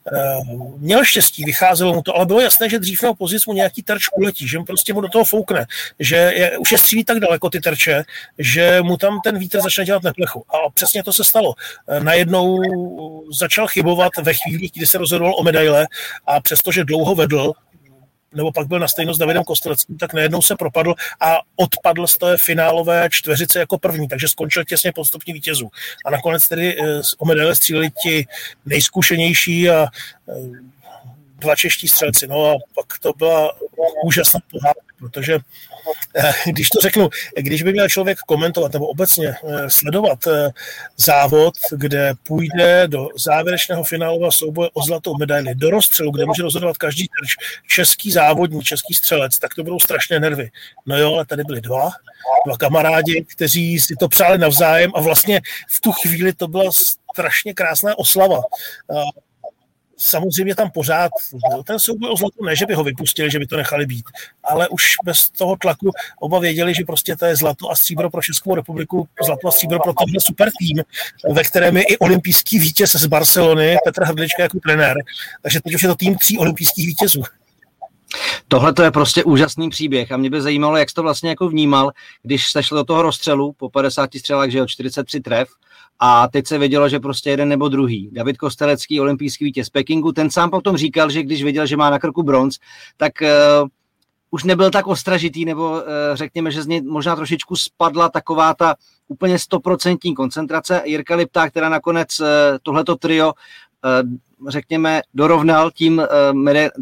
Eh, 0.07 0.41
měl 0.79 1.05
štěstí, 1.05 1.45
vycházelo 1.45 1.95
mu 1.95 2.03
to, 2.03 2.17
ale 2.17 2.27
bylo 2.27 2.41
jasné, 2.41 2.69
že 2.69 2.79
dřív 2.79 3.03
nebo 3.03 3.15
později 3.15 3.41
mu 3.47 3.53
nějaký 3.53 3.83
terč 3.83 4.03
uletí, 4.17 4.49
že 4.49 4.59
mu 4.59 4.65
prostě 4.65 4.95
mu 4.95 5.01
do 5.01 5.09
toho 5.09 5.25
foukne, 5.25 5.67
že 5.99 6.17
je, 6.17 6.59
už 6.59 6.73
je 6.73 6.79
střílí 6.79 7.05
tak 7.05 7.21
daleko 7.21 7.51
ty 7.51 7.61
terče, 7.61 8.05
že 8.39 8.83
mu 8.83 8.97
tam 8.97 9.21
ten 9.25 9.39
vítr 9.39 9.61
začne 9.61 9.85
dělat 9.85 10.03
neplechu. 10.03 10.45
A 10.49 10.71
přesně 10.71 11.03
to 11.03 11.13
se 11.13 11.25
stalo. 11.25 11.55
Eh, 11.89 12.01
najednou 12.01 12.63
začal 13.39 13.69
chybovat 13.69 14.13
ve 14.23 14.35
chvíli, 14.35 14.69
kdy 14.75 14.87
se 14.87 14.99
rozhodoval 14.99 15.35
o 15.39 15.43
medaile 15.43 15.87
a 16.27 16.41
přestože 16.41 16.85
dlouho 16.85 17.15
vedl, 17.15 17.53
nebo 18.35 18.53
pak 18.53 18.67
byl 18.67 18.79
na 18.79 18.89
stejno 18.89 19.15
s 19.15 19.19
Davidem 19.19 19.45
Kosteleckým, 19.45 19.99
tak 19.99 20.15
najednou 20.15 20.43
se 20.43 20.57
propadl 20.57 20.95
a 21.21 21.39
odpadl 21.57 22.07
z 22.07 22.19
té 22.19 22.37
finálové 22.37 23.09
čtveřice 23.11 23.59
jako 23.59 23.79
první, 23.79 24.09
takže 24.09 24.29
skončil 24.29 24.65
těsně 24.65 24.93
pod 24.93 25.05
stupní 25.05 25.33
vítězů. 25.33 25.71
A 26.05 26.11
nakonec 26.11 26.49
tedy 26.49 26.77
eh, 26.81 27.01
o 27.19 27.27
medaile 27.27 27.55
stříleli 27.55 27.91
ti 28.03 28.27
nejzkušenější 28.67 29.71
a 29.71 29.87
eh, 30.29 30.71
dva 31.41 31.57
čeští 31.57 31.89
střelci. 31.89 32.27
No 32.27 32.51
a 32.51 32.55
pak 32.75 32.99
to 32.99 33.13
byla 33.13 33.53
úžasná 34.05 34.41
pohádka, 34.51 34.95
protože 34.99 35.39
eh, 36.17 36.33
když 36.47 36.69
to 36.69 36.81
řeknu, 36.81 37.09
když 37.37 37.63
by 37.63 37.73
měl 37.73 37.89
člověk 37.89 38.19
komentovat 38.19 38.73
nebo 38.73 38.87
obecně 38.87 39.29
eh, 39.29 39.71
sledovat 39.71 40.27
eh, 40.27 40.51
závod, 40.97 41.55
kde 41.73 42.13
půjde 42.23 42.89
do 42.89 43.09
závěrečného 43.19 43.85
finálového 43.85 44.33
souboje 44.33 44.71
o 44.73 44.83
zlatou 44.83 45.15
medaili, 45.17 45.55
do 45.55 45.71
rozstřelu, 45.71 46.11
kde 46.11 46.27
může 46.27 46.43
rozhodovat 46.43 46.77
každý 46.77 47.03
terč, 47.03 47.61
český 47.69 48.11
závodní, 48.11 48.63
český 48.63 48.95
střelec, 48.95 49.39
tak 49.39 49.55
to 49.55 49.65
budou 49.65 49.81
strašné 49.81 50.21
nervy. 50.21 50.51
No 50.87 50.99
jo, 50.99 51.15
ale 51.15 51.27
tady 51.27 51.45
byli 51.45 51.61
dva, 51.61 51.91
dva 52.47 52.57
kamarádi, 52.57 53.25
kteří 53.25 53.81
si 53.81 53.95
to 54.01 54.09
přáli 54.09 54.39
navzájem 54.39 54.91
a 54.95 55.01
vlastně 55.01 55.41
v 55.71 55.81
tu 55.81 55.93
chvíli 55.93 56.33
to 56.33 56.49
byla 56.49 56.73
strašně 57.13 57.55
krásná 57.55 57.99
oslava 57.99 58.41
samozřejmě 60.01 60.55
tam 60.55 60.71
pořád 60.71 61.11
ten 61.65 61.79
souboj 61.79 62.11
o 62.13 62.17
zlato, 62.17 62.45
ne, 62.45 62.57
že 62.57 62.67
by 62.67 62.75
ho 62.75 62.85
vypustili, 62.85 63.31
že 63.31 63.39
by 63.39 63.47
to 63.47 63.57
nechali 63.57 63.87
být, 63.87 64.05
ale 64.45 64.69
už 64.69 64.95
bez 65.05 65.31
toho 65.31 65.57
tlaku 65.57 65.91
oba 66.21 66.39
věděli, 66.39 66.75
že 66.75 66.85
prostě 66.85 67.17
to 67.17 67.25
je 67.25 67.37
zlato 67.37 67.71
a 67.71 67.75
stříbro 67.75 68.11
pro 68.11 68.23
Českou 68.23 68.55
republiku, 68.55 69.09
zlato 69.25 69.49
a 69.49 69.51
stříbro 69.51 69.79
pro 69.81 69.93
tenhle 69.93 70.21
super 70.21 70.51
tým, 70.59 70.83
ve 71.33 71.45
kterém 71.45 71.77
je 71.77 71.83
i 71.83 71.99
olympijský 71.99 72.59
vítěz 72.59 72.93
z 72.93 73.07
Barcelony, 73.07 73.77
Petr 73.85 74.05
Hrdlička 74.05 74.43
jako 74.43 74.59
trenér. 74.61 74.97
Takže 75.43 75.61
teď 75.61 75.75
už 75.75 75.83
je 75.83 75.89
to 75.89 75.95
tým 75.95 76.17
tří 76.17 76.39
olympijských 76.39 76.87
vítězů. 76.87 77.23
Tohle 78.49 78.73
to 78.73 78.83
je 78.83 78.91
prostě 78.91 79.25
úžasný 79.25 79.71
příběh 79.71 80.13
a 80.13 80.17
mě 80.17 80.31
by 80.31 80.43
zajímalo, 80.43 80.77
jak 80.77 80.91
jsi 80.91 80.95
to 80.95 81.03
vlastně 81.03 81.31
jako 81.31 81.49
vnímal, 81.49 81.91
když 82.23 82.47
jste 82.47 82.63
šli 82.63 82.75
do 82.75 82.85
toho 82.85 83.03
rozstřelu 83.03 83.53
po 83.53 83.71
50 83.71 84.11
střelách, 84.19 84.51
že 84.51 84.59
jo, 84.59 84.67
43 84.67 85.21
tref 85.21 85.49
a 86.01 86.29
teď 86.29 86.47
se 86.47 86.59
vědělo, 86.59 86.89
že 86.89 87.01
prostě 87.01 87.31
jeden 87.31 87.49
nebo 87.49 87.69
druhý. 87.69 88.11
David 88.13 88.37
Kostelecký, 88.39 89.01
olympijský 89.01 89.45
vítěz 89.45 89.71
Pekingu, 89.71 90.13
ten 90.13 90.31
sám 90.31 90.51
potom 90.51 90.77
říkal, 90.77 91.11
že 91.11 91.23
když 91.23 91.43
věděl, 91.43 91.67
že 91.67 91.77
má 91.77 91.91
na 91.91 91.99
krku 91.99 92.23
bronz, 92.23 92.59
tak 92.97 93.13
uh, 93.23 93.69
už 94.31 94.45
nebyl 94.45 94.71
tak 94.71 94.87
ostražitý, 94.87 95.45
nebo 95.45 95.71
uh, 95.71 95.79
řekněme, 96.15 96.51
že 96.51 96.63
z 96.63 96.67
něj 96.67 96.83
možná 96.83 97.17
trošičku 97.17 97.57
spadla 97.57 98.09
taková 98.09 98.55
ta 98.55 98.75
úplně 99.09 99.39
stoprocentní 99.39 100.15
koncentrace. 100.15 100.83
Jirka 100.85 101.17
Lipták, 101.17 101.51
která 101.51 101.69
nakonec 101.69 102.21
uh, 102.21 102.27
tohleto 102.63 102.97
trio 102.97 103.33
řekněme, 104.49 105.03
dorovnal 105.15 105.71
tím, 105.71 106.03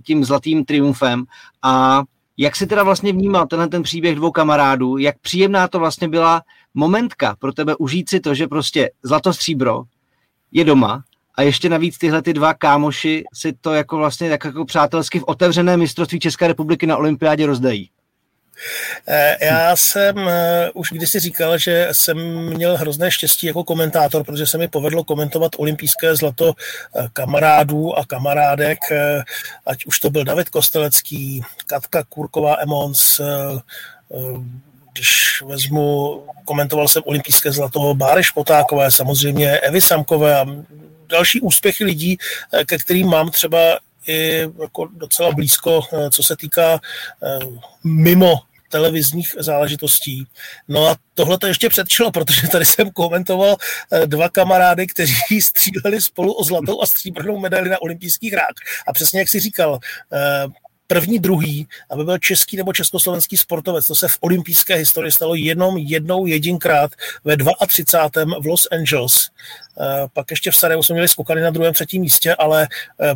tím 0.04 0.24
zlatým 0.24 0.64
triumfem 0.64 1.24
a 1.62 2.02
jak 2.38 2.56
si 2.56 2.66
teda 2.66 2.82
vlastně 2.82 3.12
vnímal 3.12 3.46
tenhle 3.46 3.68
ten 3.68 3.82
příběh 3.82 4.16
dvou 4.16 4.30
kamarádů, 4.30 4.98
jak 4.98 5.18
příjemná 5.18 5.68
to 5.68 5.78
vlastně 5.78 6.08
byla 6.08 6.42
momentka 6.74 7.36
pro 7.38 7.52
tebe 7.52 7.76
užít 7.76 8.08
si 8.08 8.20
to, 8.20 8.34
že 8.34 8.46
prostě 8.46 8.90
zlato 9.02 9.32
stříbro 9.32 9.82
je 10.52 10.64
doma 10.64 11.02
a 11.34 11.42
ještě 11.42 11.68
navíc 11.68 11.98
tyhle 11.98 12.22
ty 12.22 12.32
dva 12.32 12.54
kámoši 12.54 13.24
si 13.34 13.52
to 13.52 13.72
jako 13.72 13.96
vlastně 13.96 14.30
tak 14.30 14.44
jako 14.44 14.64
přátelsky 14.64 15.18
v 15.20 15.24
otevřené 15.26 15.76
mistrovství 15.76 16.20
České 16.20 16.48
republiky 16.48 16.86
na 16.86 16.96
olympiádě 16.96 17.46
rozdají. 17.46 17.90
Eh, 19.06 19.36
já 19.46 19.76
jsem 19.76 20.28
eh, 20.28 20.70
už 20.74 20.88
kdysi 20.92 21.20
říkal, 21.20 21.58
že 21.58 21.88
jsem 21.92 22.18
měl 22.44 22.76
hrozné 22.76 23.10
štěstí 23.10 23.46
jako 23.46 23.64
komentátor, 23.64 24.24
protože 24.24 24.46
se 24.46 24.58
mi 24.58 24.68
povedlo 24.68 25.04
komentovat 25.04 25.52
olympijské 25.56 26.16
zlato 26.16 26.52
eh, 26.96 27.08
kamarádů 27.12 27.98
a 27.98 28.04
kamarádek, 28.04 28.78
ať 29.66 29.86
už 29.86 30.00
to 30.00 30.10
byl 30.10 30.24
David 30.24 30.48
Kostelecký, 30.48 31.42
Katka 31.66 32.04
Kurková 32.04 32.56
Emons, 32.60 33.20
když 34.92 35.42
vezmu, 35.46 36.22
komentoval 36.44 36.88
jsem 36.88 37.02
olympijské 37.06 37.52
zlato 37.52 37.94
Báry 37.94 38.24
Špotákové, 38.24 38.90
samozřejmě 38.90 39.58
Evy 39.58 39.80
Samkové 39.80 40.40
a 40.40 40.46
další 41.08 41.40
úspěchy 41.40 41.84
lidí, 41.84 42.18
ke 42.66 42.78
kterým 42.78 43.08
mám 43.08 43.30
třeba 43.30 43.58
i 44.06 44.48
jako 44.60 44.88
docela 44.92 45.32
blízko, 45.32 45.80
co 46.10 46.22
se 46.22 46.36
týká 46.36 46.80
mimo 47.84 48.40
televizních 48.68 49.34
záležitostí. 49.38 50.26
No 50.68 50.86
a 50.86 50.96
tohle 51.14 51.38
to 51.38 51.46
ještě 51.46 51.68
předčilo, 51.68 52.10
protože 52.10 52.48
tady 52.48 52.64
jsem 52.64 52.90
komentoval 52.90 53.56
eh, 53.92 54.06
dva 54.06 54.28
kamarády, 54.28 54.86
kteří 54.86 55.40
stříleli 55.40 56.00
spolu 56.00 56.32
o 56.32 56.44
zlatou 56.44 56.82
a 56.82 56.86
stříbrnou 56.86 57.38
medaili 57.38 57.68
na 57.68 57.82
olympijských 57.82 58.32
hrách. 58.32 58.54
A 58.86 58.92
přesně 58.92 59.20
jak 59.20 59.28
si 59.28 59.40
říkal, 59.40 59.78
eh, 60.12 60.46
první, 60.86 61.18
druhý, 61.18 61.68
aby 61.90 62.04
byl 62.04 62.18
český 62.18 62.56
nebo 62.56 62.72
československý 62.72 63.36
sportovec. 63.36 63.86
To 63.86 63.94
se 63.94 64.08
v 64.08 64.18
olympijské 64.20 64.74
historii 64.74 65.12
stalo 65.12 65.34
jenom 65.34 65.78
jednou 65.78 66.26
jedinkrát 66.26 66.90
ve 67.24 67.36
32. 67.66 68.40
v 68.40 68.46
Los 68.46 68.68
Angeles. 68.72 69.28
Eh, 69.80 70.06
pak 70.12 70.30
ještě 70.30 70.50
v 70.50 70.56
Sarajevu 70.56 70.82
jsme 70.82 70.92
měli 70.92 71.08
skokany 71.08 71.40
na 71.40 71.50
druhém, 71.50 71.74
třetím 71.74 72.02
místě, 72.02 72.34
ale 72.34 72.68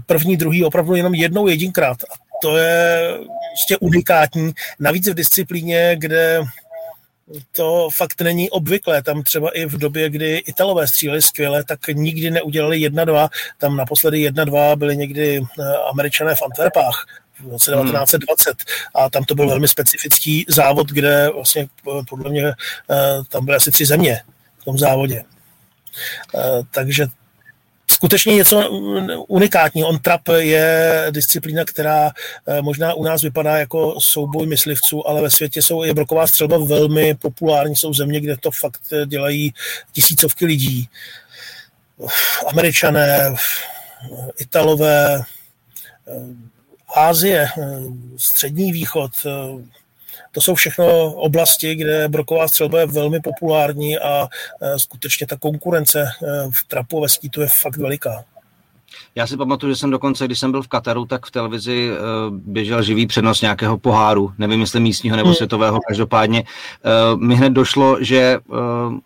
první, 0.06 0.36
druhý 0.36 0.64
opravdu 0.64 0.94
jenom 0.94 1.14
jednou 1.14 1.48
jedinkrát. 1.48 1.96
A 2.02 2.31
to 2.42 2.56
je 2.56 3.18
prostě 3.52 3.76
unikátní. 3.76 4.52
Navíc 4.80 5.08
v 5.08 5.14
disciplíně, 5.14 5.96
kde 5.98 6.42
to 7.56 7.88
fakt 7.94 8.20
není 8.20 8.50
obvyklé. 8.50 9.02
Tam 9.02 9.22
třeba 9.22 9.50
i 9.50 9.66
v 9.66 9.78
době, 9.78 10.10
kdy 10.10 10.36
Italové 10.36 10.88
stříleli 10.88 11.22
skvěle, 11.22 11.64
tak 11.64 11.80
nikdy 11.88 12.30
neudělali 12.30 12.88
1-2. 12.88 13.28
Tam 13.58 13.76
naposledy 13.76 14.30
1-2 14.30 14.76
byli 14.76 14.96
někdy 14.96 15.42
eh, 15.60 15.62
američané 15.90 16.34
v 16.34 16.42
Antwerpách 16.42 17.06
v 17.40 17.50
roce 17.50 17.70
1920 17.70 18.48
hmm. 18.48 19.04
a 19.04 19.10
tam 19.10 19.24
to 19.24 19.34
byl 19.34 19.48
velmi 19.48 19.68
specifický 19.68 20.44
závod, 20.48 20.88
kde 20.88 21.30
vlastně 21.34 21.62
eh, 21.62 22.02
podle 22.08 22.30
mě 22.30 22.46
eh, 22.46 22.54
tam 23.28 23.44
byly 23.44 23.56
asi 23.56 23.70
tři 23.70 23.86
země 23.86 24.20
v 24.58 24.64
tom 24.64 24.78
závodě. 24.78 25.22
Takže 26.70 27.06
skutečně 28.02 28.34
něco 28.34 28.70
unikátního. 29.28 29.88
On 29.88 29.98
trap 29.98 30.28
je 30.38 31.06
disciplína, 31.10 31.64
která 31.64 32.10
eh, 32.46 32.62
možná 32.62 32.94
u 32.94 33.04
nás 33.04 33.22
vypadá 33.22 33.58
jako 33.58 34.00
souboj 34.00 34.46
myslivců, 34.46 35.08
ale 35.08 35.22
ve 35.22 35.30
světě 35.30 35.62
jsou 35.62 35.84
i 35.84 35.94
broková 35.94 36.26
střelba 36.26 36.58
velmi 36.58 37.14
populární. 37.14 37.76
Jsou 37.76 37.94
země, 37.94 38.20
kde 38.20 38.36
to 38.36 38.50
fakt 38.50 38.80
dělají 39.06 39.54
tisícovky 39.92 40.46
lidí. 40.46 40.88
Američané, 42.46 43.34
Italové, 44.38 45.20
eh, 45.20 46.12
Ázie, 46.94 47.48
eh, 47.58 47.80
Střední 48.16 48.72
východ, 48.72 49.10
to 50.32 50.40
jsou 50.40 50.54
všechno 50.54 51.12
oblasti, 51.12 51.74
kde 51.74 52.08
broková 52.08 52.48
střelba 52.48 52.80
je 52.80 52.86
velmi 52.86 53.20
populární 53.20 53.98
a 53.98 54.28
e, 54.60 54.78
skutečně 54.78 55.26
ta 55.26 55.36
konkurence 55.36 56.00
e, 56.02 56.06
v 56.50 56.64
trapu 56.68 57.00
ve 57.00 57.08
skýtu 57.08 57.40
je 57.40 57.48
fakt 57.48 57.76
veliká. 57.76 58.24
Já 59.14 59.26
si 59.26 59.36
pamatuju, 59.36 59.72
že 59.72 59.76
jsem 59.76 59.90
dokonce, 59.90 60.24
když 60.24 60.38
jsem 60.38 60.50
byl 60.50 60.62
v 60.62 60.68
Kataru, 60.68 61.04
tak 61.04 61.26
v 61.26 61.30
televizi 61.30 61.90
uh, 61.90 62.36
běžel 62.36 62.82
živý 62.82 63.06
přenos 63.06 63.40
nějakého 63.40 63.78
poháru, 63.78 64.32
nevím, 64.38 64.60
jestli 64.60 64.80
místního 64.80 65.16
nebo 65.16 65.28
hmm. 65.28 65.34
světového, 65.34 65.80
každopádně 65.88 66.44
uh, 66.44 67.20
mi 67.20 67.34
hned 67.34 67.50
došlo, 67.50 67.96
že 68.00 68.38
uh, 68.46 68.56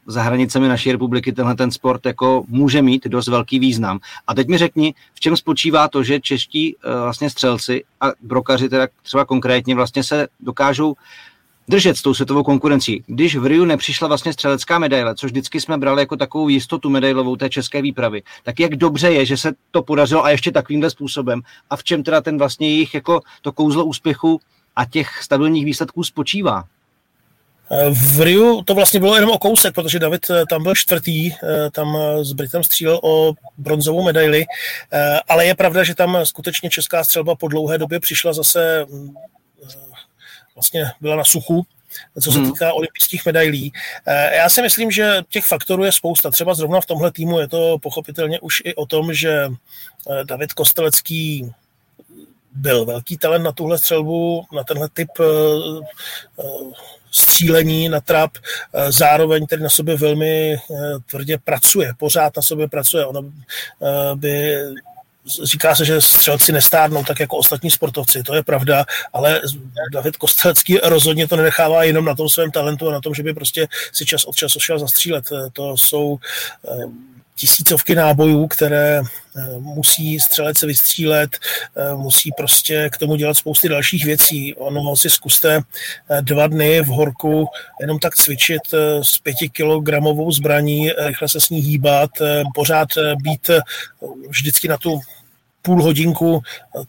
za 0.07 0.23
hranicemi 0.23 0.69
naší 0.69 0.93
republiky 0.93 1.33
tenhle 1.33 1.55
ten 1.55 1.71
sport 1.71 2.07
jako 2.07 2.45
může 2.49 2.83
mít 2.83 3.07
dost 3.07 3.29
velký 3.29 3.59
význam. 3.59 3.99
A 4.27 4.35
teď 4.35 4.49
mi 4.49 4.59
řekni, 4.59 4.95
v 5.15 5.21
čem 5.21 5.37
spočívá 5.37 5.89
to, 5.89 6.03
že 6.03 6.21
čeští 6.21 6.77
vlastně 7.03 7.31
střelci 7.31 7.85
a 8.01 8.07
brokaři 8.23 8.69
teda 8.69 8.87
třeba 9.03 9.25
konkrétně 9.25 9.75
vlastně 9.75 10.03
se 10.03 10.29
dokážou 10.41 10.95
držet 11.69 11.97
s 11.97 12.03
tou 12.03 12.15
světovou 12.15 12.43
konkurencí. 12.43 13.05
Když 13.07 13.37
v 13.37 13.47
Riu 13.47 13.65
nepřišla 13.65 14.09
vlastně 14.09 14.33
střelecká 14.33 14.79
medaile, 14.79 15.15
což 15.15 15.31
vždycky 15.31 15.61
jsme 15.61 15.79
brali 15.79 16.03
jako 16.03 16.17
takovou 16.17 16.49
jistotu 16.49 16.91
medailovou 16.91 17.37
té 17.37 17.49
české 17.51 17.83
výpravy, 17.83 18.23
tak 18.43 18.61
jak 18.61 18.77
dobře 18.77 19.13
je, 19.13 19.27
že 19.27 19.37
se 19.37 19.53
to 19.71 19.83
podařilo 19.83 20.25
a 20.25 20.31
ještě 20.31 20.53
takovýmhle 20.53 20.91
způsobem 20.91 21.41
a 21.71 21.77
v 21.77 21.85
čem 21.85 22.03
teda 22.03 22.21
ten 22.21 22.39
vlastně 22.39 22.69
jejich 22.69 22.95
jako 22.95 23.21
to 23.43 23.53
kouzlo 23.53 23.85
úspěchu 23.85 24.41
a 24.77 24.85
těch 24.85 25.23
stabilních 25.23 25.65
výsledků 25.65 26.05
spočívá? 26.05 26.65
V 27.93 28.21
Riu 28.21 28.63
to 28.63 28.75
vlastně 28.75 29.01
bylo 29.01 29.15
jenom 29.15 29.31
o 29.31 29.39
kousek, 29.39 29.75
protože 29.75 29.99
David 29.99 30.31
eh, 30.31 30.45
tam 30.51 30.63
byl 30.63 30.75
čtvrtý, 30.75 31.33
eh, 31.33 31.71
tam 31.73 31.97
eh, 31.97 32.25
s 32.25 32.33
Britem 32.33 32.63
střílel 32.63 33.01
o 33.03 33.33
bronzovou 33.59 34.05
medaili, 34.05 34.45
ale 35.29 35.47
je 35.47 35.55
pravda, 35.55 35.85
že 35.85 35.95
tam 35.95 36.19
skutečně 36.25 36.71
česká 36.71 37.05
střelba 37.05 37.35
po 37.35 37.49
dlouhé 37.49 37.79
době 37.79 38.01
přišla 38.01 38.33
zase 38.33 38.87
mm, 38.89 39.15
vlastně 40.57 40.91
byla 41.01 41.17
na 41.17 41.25
suchu, 41.25 41.67
co 42.23 42.33
se 42.33 42.39
hmm. 42.39 42.53
týká 42.53 42.73
olympijských 42.73 43.27
medailí. 43.27 43.73
Eh, 44.07 44.37
já 44.37 44.49
si 44.49 44.63
myslím, 44.63 44.91
že 44.91 45.23
těch 45.29 45.45
faktorů 45.45 45.85
je 45.85 45.93
spousta. 45.93 46.31
Třeba 46.31 46.55
zrovna 46.55 46.81
v 46.81 46.87
tomhle 46.87 47.13
týmu 47.13 47.39
je 47.39 47.49
to 47.49 47.79
pochopitelně 47.79 48.41
už 48.41 48.63
i 48.65 48.75
o 48.75 48.87
tom, 48.87 49.15
že 49.15 49.49
eh, 50.11 50.25
David 50.25 50.53
Kostelecký 50.53 51.53
byl 52.53 52.85
velký 52.85 53.19
talent 53.19 53.45
na 53.45 53.53
tuhle 53.53 53.79
střelbu, 53.79 54.45
na 54.53 54.65
tenhle 54.65 54.89
typ 54.89 55.09
eh, 55.21 55.25
střílení 57.11 57.89
na 57.89 58.01
trap, 58.01 58.31
zároveň 58.89 59.47
tedy 59.47 59.63
na 59.63 59.69
sobě 59.69 59.97
velmi 59.97 60.57
tvrdě 61.11 61.39
pracuje, 61.39 61.93
pořád 61.99 62.37
na 62.37 62.43
sobě 62.43 62.69
pracuje. 62.69 63.07
Ono 63.07 63.23
by 64.15 64.57
říká 65.45 65.75
se, 65.75 65.85
že 65.85 66.01
střelci 66.01 66.53
nestárnou 66.53 67.05
tak 67.05 67.21
jako 67.21 67.37
ostatní 67.37 67.71
sportovci, 67.71 68.23
to 68.23 68.35
je 68.35 68.43
pravda, 68.43 68.85
ale 69.13 69.41
David 69.93 70.17
Kostelecký 70.17 70.79
rozhodně 70.83 71.29
to 71.29 71.37
nenechává 71.37 71.85
jenom 71.85 72.05
na 72.05 72.15
tom 72.15 72.29
svém 72.29 72.51
talentu 72.51 72.89
a 72.89 72.93
na 72.93 73.01
tom, 73.01 73.15
že 73.15 73.23
by 73.23 73.35
prostě 73.35 73.69
si 73.93 74.07
čas 74.07 74.25
od 74.25 74.37
času 74.37 74.61
šel 74.61 74.79
zastřílet. 74.79 75.25
To 75.53 75.77
jsou 75.77 76.19
eh, 76.69 76.85
tisícovky 77.37 77.95
nábojů, 77.95 78.47
které 78.47 79.01
eh, 79.01 79.59
musí 79.59 80.21
střelec 80.21 80.63
vystřílet, 80.63 81.39
eh, 81.77 81.95
musí 81.95 82.31
prostě 82.37 82.91
k 82.93 82.99
tomu 82.99 83.17
dělat 83.17 83.35
spousty 83.35 83.69
dalších 83.69 84.05
věcí. 84.05 84.55
Ono 84.55 84.97
si 84.97 85.11
zkuste 85.11 85.61
dva 86.21 86.47
dny 86.47 86.81
v 86.81 86.87
horku 86.87 87.47
jenom 87.81 87.99
tak 87.99 88.15
cvičit 88.15 88.63
s 89.03 89.19
pětikilogramovou 89.19 90.33
zbraní, 90.33 90.91
rychle 91.07 91.29
se 91.29 91.41
s 91.41 91.51
ní 91.51 91.61
hýbat, 91.61 92.11
pořád 92.55 92.89
být 93.23 93.51
vždycky 94.29 94.69
na 94.69 94.79
tu 94.79 95.01
půl 95.67 95.83
hodinku 95.83 96.43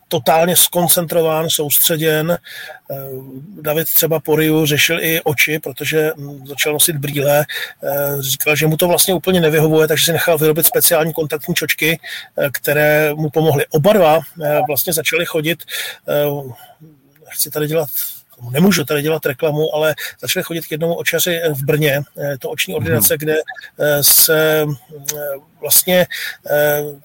totálně 0.08 0.56
skoncentrován, 0.56 1.50
soustředěn. 1.50 2.32
Eh, 2.32 2.96
David 3.62 3.88
třeba 3.94 4.20
po 4.20 4.36
Riu 4.36 4.66
řešil 4.66 5.00
i 5.02 5.22
oči, 5.22 5.60
protože 5.60 6.12
hm, 6.18 6.48
začal 6.48 6.74
nosit 6.74 6.96
brýle. 6.96 7.46
Eh, 7.84 8.22
říkal, 8.22 8.56
že 8.56 8.68
mu 8.68 8.78
to 8.78 8.88
vlastně 8.88 9.14
úplně 9.14 9.42
nevyhovuje, 9.42 9.88
takže 9.88 10.06
si 10.06 10.12
nechal 10.12 10.38
vyrobit 10.38 10.66
speciální 10.66 11.14
kontaktní 11.14 11.56
čočky, 11.56 12.00
eh, 12.38 12.50
které 12.52 13.14
mu 13.14 13.30
pomohly. 13.30 13.66
Oba 13.70 13.94
dva 13.94 14.20
vlastně 14.68 14.94
začali 14.94 15.26
chodit 15.26 15.64
chci 17.30 17.50
tady 17.50 17.68
dělat 17.68 17.90
nemůžu 18.52 18.84
tady 18.84 19.02
dělat 19.02 19.26
reklamu, 19.26 19.76
ale 19.76 19.96
začali 20.22 20.44
chodit 20.44 20.66
k 20.66 20.72
jednomu 20.72 20.96
očaři 20.96 21.42
v 21.54 21.64
Brně, 21.64 22.02
eh, 22.22 22.38
to 22.38 22.50
oční 22.50 22.76
ordinace, 22.76 23.14
hmm. 23.14 23.18
kde 23.18 23.36
eh, 23.80 24.04
se 24.04 24.66
eh, 25.16 25.16
vlastně 25.62 26.06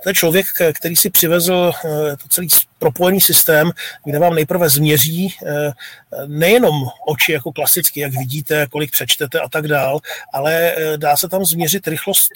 to 0.03 0.11
je 0.11 0.15
člověk, 0.15 0.47
který 0.73 0.97
si 0.97 1.11
přivezl 1.11 1.73
to 2.23 2.29
celý 2.29 2.49
propojený 2.79 3.21
systém, 3.21 3.71
kde 4.05 4.19
vám 4.19 4.35
nejprve 4.35 4.69
změří 4.69 5.35
nejenom 6.27 6.75
oči 7.07 7.33
jako 7.33 7.53
klasicky, 7.53 8.01
jak 8.01 8.13
vidíte, 8.13 8.67
kolik 8.71 8.91
přečtete 8.91 9.41
a 9.41 9.49
tak 9.49 9.69
dál, 9.69 10.01
ale 10.33 10.75
dá 10.97 11.17
se 11.17 11.29
tam 11.29 11.45
změřit 11.45 11.89
rychlost, 11.89 12.33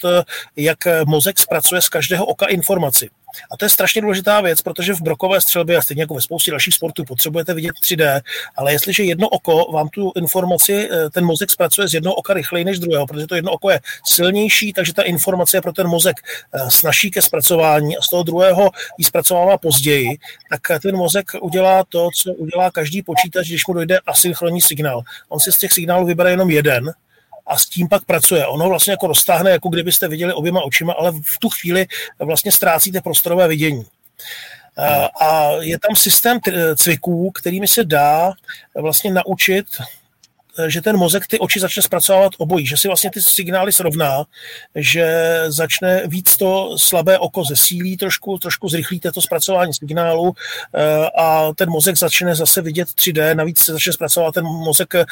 jak 0.55 0.77
mozek 1.05 1.39
zpracuje 1.39 1.81
z 1.81 1.89
každého 1.89 2.25
oka 2.25 2.45
informaci. 2.45 3.09
A 3.51 3.57
to 3.57 3.65
je 3.65 3.69
strašně 3.69 4.01
důležitá 4.01 4.41
věc, 4.41 4.61
protože 4.61 4.93
v 4.93 5.01
brokové 5.01 5.41
střelbě 5.41 5.77
a 5.77 5.81
stejně 5.81 6.03
jako 6.03 6.13
ve 6.13 6.21
spoustě 6.21 6.51
dalších 6.51 6.73
sportů 6.73 7.05
potřebujete 7.05 7.53
vidět 7.53 7.71
3D, 7.83 8.21
ale 8.55 8.71
jestliže 8.71 9.03
jedno 9.03 9.29
oko 9.29 9.71
vám 9.71 9.89
tu 9.89 10.11
informaci, 10.15 10.89
eh, 10.91 11.09
ten 11.09 11.25
mozek 11.25 11.51
zpracuje 11.51 11.87
z 11.87 11.93
jednoho 11.93 12.15
oka 12.15 12.33
rychleji 12.33 12.65
než 12.65 12.79
druhého, 12.79 13.07
protože 13.07 13.27
to 13.27 13.35
jedno 13.35 13.51
oko 13.51 13.69
je 13.69 13.79
silnější, 14.05 14.73
takže 14.73 14.93
ta 14.93 15.03
informace 15.03 15.57
je 15.57 15.61
pro 15.61 15.73
ten 15.73 15.87
mozek 15.87 16.15
eh, 16.53 16.71
snaží 16.71 17.11
ke 17.11 17.21
zpracování 17.21 17.97
a 17.97 18.01
z 18.01 18.09
toho 18.09 18.23
druhého 18.23 18.69
ji 18.97 19.05
zpracovává 19.05 19.57
později, 19.57 20.17
tak 20.49 20.81
ten 20.81 20.95
mozek 20.95 21.31
udělá 21.41 21.83
to, 21.89 22.09
co 22.15 22.33
udělá 22.33 22.71
každý 22.71 23.01
počítač, 23.01 23.47
když 23.47 23.67
mu 23.67 23.73
dojde 23.73 23.99
asynchronní 23.99 24.61
signál. 24.61 25.01
On 25.29 25.39
si 25.39 25.51
z 25.51 25.57
těch 25.57 25.73
signálů 25.73 26.05
vybere 26.05 26.31
jenom 26.31 26.49
jeden, 26.49 26.91
a 27.47 27.57
s 27.57 27.65
tím 27.65 27.87
pak 27.87 28.05
pracuje. 28.05 28.47
Ono 28.47 28.69
vlastně 28.69 28.91
jako 28.91 29.07
roztáhne, 29.07 29.51
jako 29.51 29.69
kdybyste 29.69 30.07
viděli 30.07 30.33
oběma 30.33 30.61
očima, 30.61 30.93
ale 30.93 31.11
v 31.11 31.39
tu 31.39 31.49
chvíli 31.49 31.85
vlastně 32.19 32.51
ztrácíte 32.51 33.01
prostorové 33.01 33.47
vidění. 33.47 33.85
A 35.21 35.51
je 35.59 35.79
tam 35.79 35.95
systém 35.95 36.39
cviků, 36.75 37.31
kterými 37.31 37.67
se 37.67 37.83
dá 37.83 38.33
vlastně 38.75 39.11
naučit 39.11 39.65
že 40.67 40.81
ten 40.81 40.97
mozek 40.97 41.27
ty 41.27 41.39
oči 41.39 41.59
začne 41.59 41.83
zpracovávat 41.83 42.31
obojí, 42.37 42.65
že 42.65 42.77
si 42.77 42.87
vlastně 42.87 43.11
ty 43.11 43.21
signály 43.21 43.71
srovná, 43.73 44.23
že 44.75 45.07
začne 45.47 46.07
víc 46.07 46.37
to 46.37 46.77
slabé 46.77 47.19
oko 47.19 47.43
zesílí 47.43 47.97
trošku, 47.97 48.37
trošku 48.37 48.69
zrychlíte 48.69 49.11
to 49.11 49.21
zpracování 49.21 49.73
signálu 49.73 50.33
eh, 50.75 51.09
a 51.17 51.53
ten 51.55 51.69
mozek 51.69 51.97
začne 51.97 52.35
zase 52.35 52.61
vidět 52.61 52.87
3D, 52.87 53.35
navíc 53.35 53.59
se 53.59 53.73
začne 53.73 53.93
zpracovat 53.93 54.33
ten 54.33 54.45
mozek 54.45 54.95
eh, 54.95 55.05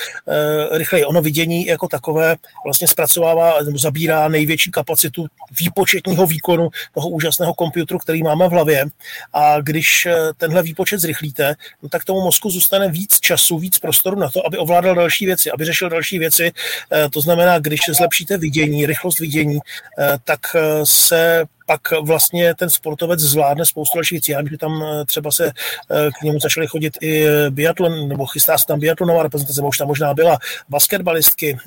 rychleji. 0.72 1.06
Ono 1.06 1.22
vidění 1.22 1.66
jako 1.66 1.88
takové 1.88 2.36
vlastně 2.66 2.88
zpracovává 2.88 3.62
nebo 3.62 3.78
zabírá 3.78 4.28
největší 4.28 4.72
kapacitu 4.72 5.28
výpočetního 5.60 6.28
výkonu 6.28 6.70
toho 6.94 7.10
úžasného 7.10 7.54
počítače, 7.54 7.98
který 8.02 8.24
máme 8.24 8.48
v 8.48 8.52
hlavě 8.52 8.86
a 9.34 9.62
když 9.62 10.06
eh, 10.06 10.16
tenhle 10.38 10.64
výpočet 10.64 11.00
zrychlíte, 11.00 11.56
no 11.84 11.90
tak 11.90 12.06
tomu 12.06 12.22
mozku 12.22 12.50
zůstane 12.50 12.90
víc 12.90 13.20
času, 13.20 13.58
víc 13.60 13.80
prostoru 13.80 14.20
na 14.20 14.30
to, 14.30 14.46
aby 14.48 14.58
ovládal 14.58 14.96
další 14.96 15.26
věci 15.26 15.35
věci, 15.36 15.52
aby 15.52 15.66
řešil 15.66 15.90
další 15.90 16.20
věci. 16.20 16.52
Eh, 16.92 17.10
to 17.10 17.22
znamená, 17.22 17.60
když 17.60 17.80
zlepšíte 17.98 18.38
vidění, 18.38 18.86
rychlost 18.86 19.20
vidění, 19.20 19.60
eh, 20.00 20.18
tak 20.24 20.40
eh, 20.56 20.62
se 20.84 21.46
pak 21.68 21.82
vlastně 22.02 22.56
ten 22.56 22.70
sportovec 22.70 23.20
zvládne 23.20 23.66
spoustu 23.66 23.98
dalších 23.98 24.16
věcí. 24.16 24.32
Já 24.32 24.40
vím, 24.40 24.50
že 24.50 24.58
tam 24.58 24.84
třeba 25.06 25.32
se 25.32 25.52
k 25.90 26.24
němu 26.24 26.40
začaly 26.40 26.68
chodit 26.68 26.98
i 27.02 27.26
biatlon, 27.50 28.08
nebo 28.08 28.26
chystá 28.26 28.58
se 28.58 28.66
tam 28.66 28.80
biatlonová 28.80 29.24
reprezentace, 29.24 29.62
už 29.62 29.78
tam 29.78 29.88
možná 29.88 30.14
byla 30.14 30.38
basketbalistky, 30.70 31.58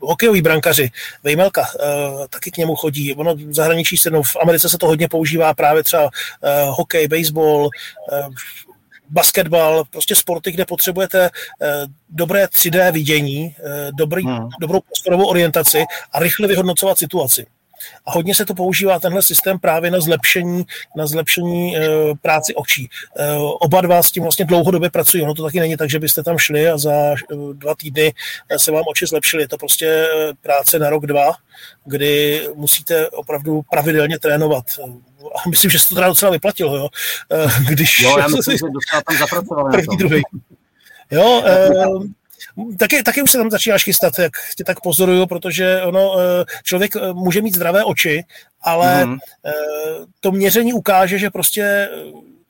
hokejoví 0.00 0.42
brankaři, 0.42 0.90
Vejmelka 1.22 1.66
taky 2.30 2.50
k 2.50 2.56
němu 2.56 2.74
chodí. 2.76 3.14
Ono 3.14 3.34
v 3.34 3.54
zahraničí 3.54 3.96
se, 3.96 4.10
no, 4.10 4.22
v 4.22 4.36
Americe 4.42 4.68
se 4.68 4.78
to 4.78 4.86
hodně 4.86 5.08
používá 5.08 5.54
právě 5.54 5.82
třeba 5.82 6.10
hokej, 6.70 7.08
baseball, 7.08 7.70
basketbal, 9.12 9.84
prostě 9.90 10.16
sporty, 10.16 10.52
kde 10.52 10.64
potřebujete 10.64 11.30
eh, 11.62 11.86
dobré 12.08 12.44
3D 12.44 12.92
vidění, 12.92 13.54
eh, 13.58 13.92
dobrý, 13.92 14.24
hmm. 14.24 14.48
dobrou 14.60 14.80
prostorovou 14.80 15.26
orientaci 15.26 15.84
a 16.12 16.18
rychle 16.18 16.48
vyhodnocovat 16.48 16.98
situaci. 16.98 17.46
A 18.06 18.12
hodně 18.12 18.34
se 18.34 18.44
to 18.44 18.54
používá 18.54 19.00
tenhle 19.00 19.22
systém 19.22 19.58
právě 19.58 19.90
na 19.90 20.00
zlepšení, 20.00 20.64
na 20.96 21.06
zlepšení 21.06 21.76
e, 21.76 21.80
práci 22.22 22.54
očí. 22.54 22.88
E, 23.16 23.34
oba 23.36 23.80
dva 23.80 24.02
s 24.02 24.10
tím 24.10 24.22
vlastně 24.22 24.44
dlouhodobě 24.44 24.90
pracují. 24.90 25.22
Ono 25.22 25.34
to 25.34 25.42
taky 25.42 25.60
není 25.60 25.76
tak, 25.76 25.90
že 25.90 25.98
byste 25.98 26.22
tam 26.22 26.38
šli 26.38 26.68
a 26.68 26.78
za 26.78 26.92
e, 26.92 27.14
dva 27.52 27.74
týdny 27.74 28.14
se 28.56 28.72
vám 28.72 28.84
oči 28.88 29.06
zlepšily. 29.06 29.42
Je 29.42 29.48
to 29.48 29.58
prostě 29.58 30.06
práce 30.40 30.78
na 30.78 30.90
rok, 30.90 31.06
dva, 31.06 31.32
kdy 31.84 32.42
musíte 32.54 33.10
opravdu 33.10 33.62
pravidelně 33.70 34.18
trénovat 34.18 34.64
a 35.34 35.48
myslím, 35.48 35.70
že 35.70 35.78
se 35.78 35.88
to 35.88 35.94
teda 35.94 36.08
docela 36.08 36.32
vyplatilo, 36.32 36.76
jo. 36.76 36.88
Když 37.68 38.00
jo, 38.00 38.18
já 38.18 38.28
myslím, 38.28 38.58
že 38.58 38.64
docela 38.72 39.02
tam 39.08 39.18
zapracoval. 39.18 39.70
První, 39.70 39.96
druhý. 39.96 40.22
Jo, 41.10 41.42
e, 41.46 41.68
taky, 42.78 43.02
taky 43.02 43.22
už 43.22 43.30
se 43.30 43.38
tam 43.38 43.50
začínáš 43.50 43.84
chystat, 43.84 44.18
jak 44.18 44.32
tě 44.56 44.64
tak 44.64 44.80
pozoruju, 44.80 45.26
protože 45.26 45.82
ono, 45.82 46.20
eh, 46.20 46.44
člověk 46.62 46.96
eh, 46.96 47.12
může 47.12 47.42
mít 47.42 47.54
zdravé 47.54 47.84
oči, 47.84 48.24
ale 48.62 49.06
mm. 49.06 49.18
to 50.20 50.32
měření 50.32 50.72
ukáže, 50.72 51.18
že 51.18 51.30
prostě 51.30 51.88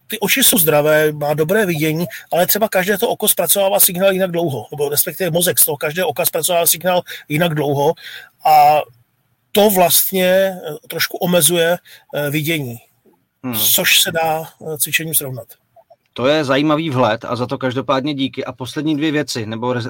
ty 0.07 0.19
oči 0.19 0.45
jsou 0.45 0.59
zdravé, 0.59 1.13
má 1.13 1.35
dobré 1.35 1.67
vidění, 1.67 2.07
ale 2.33 2.47
třeba 2.47 2.69
každé 2.69 2.99
to 2.99 3.09
oko 3.09 3.29
zpracovává 3.29 3.81
signál 3.81 4.13
jinak 4.13 4.31
dlouho, 4.31 4.67
nebo 4.71 4.89
respektive 4.89 5.31
mozek 5.31 5.59
z 5.59 5.65
toho 5.65 5.77
každého 5.77 6.09
oka 6.09 6.25
zpracovává 6.25 6.67
signál 6.67 7.03
jinak 7.29 7.55
dlouho 7.55 7.93
a 8.45 8.81
to 9.53 9.71
vlastně 9.71 10.57
trošku 10.88 11.17
omezuje 11.17 11.79
vidění, 12.31 12.77
hmm. 13.45 13.55
což 13.55 14.01
se 14.01 14.12
dá 14.12 14.45
cvičením 14.79 15.15
srovnat. 15.15 15.47
To 16.15 16.27
je 16.27 16.45
zajímavý 16.45 16.91
vhled 16.91 17.25
a 17.25 17.37
za 17.37 17.47
to 17.47 17.59
každopádně 17.59 18.15
díky. 18.15 18.45
A 18.45 18.53
poslední 18.53 18.97
dvě 18.97 19.12
věci, 19.12 19.47
nebo 19.47 19.75
eh, 19.77 19.81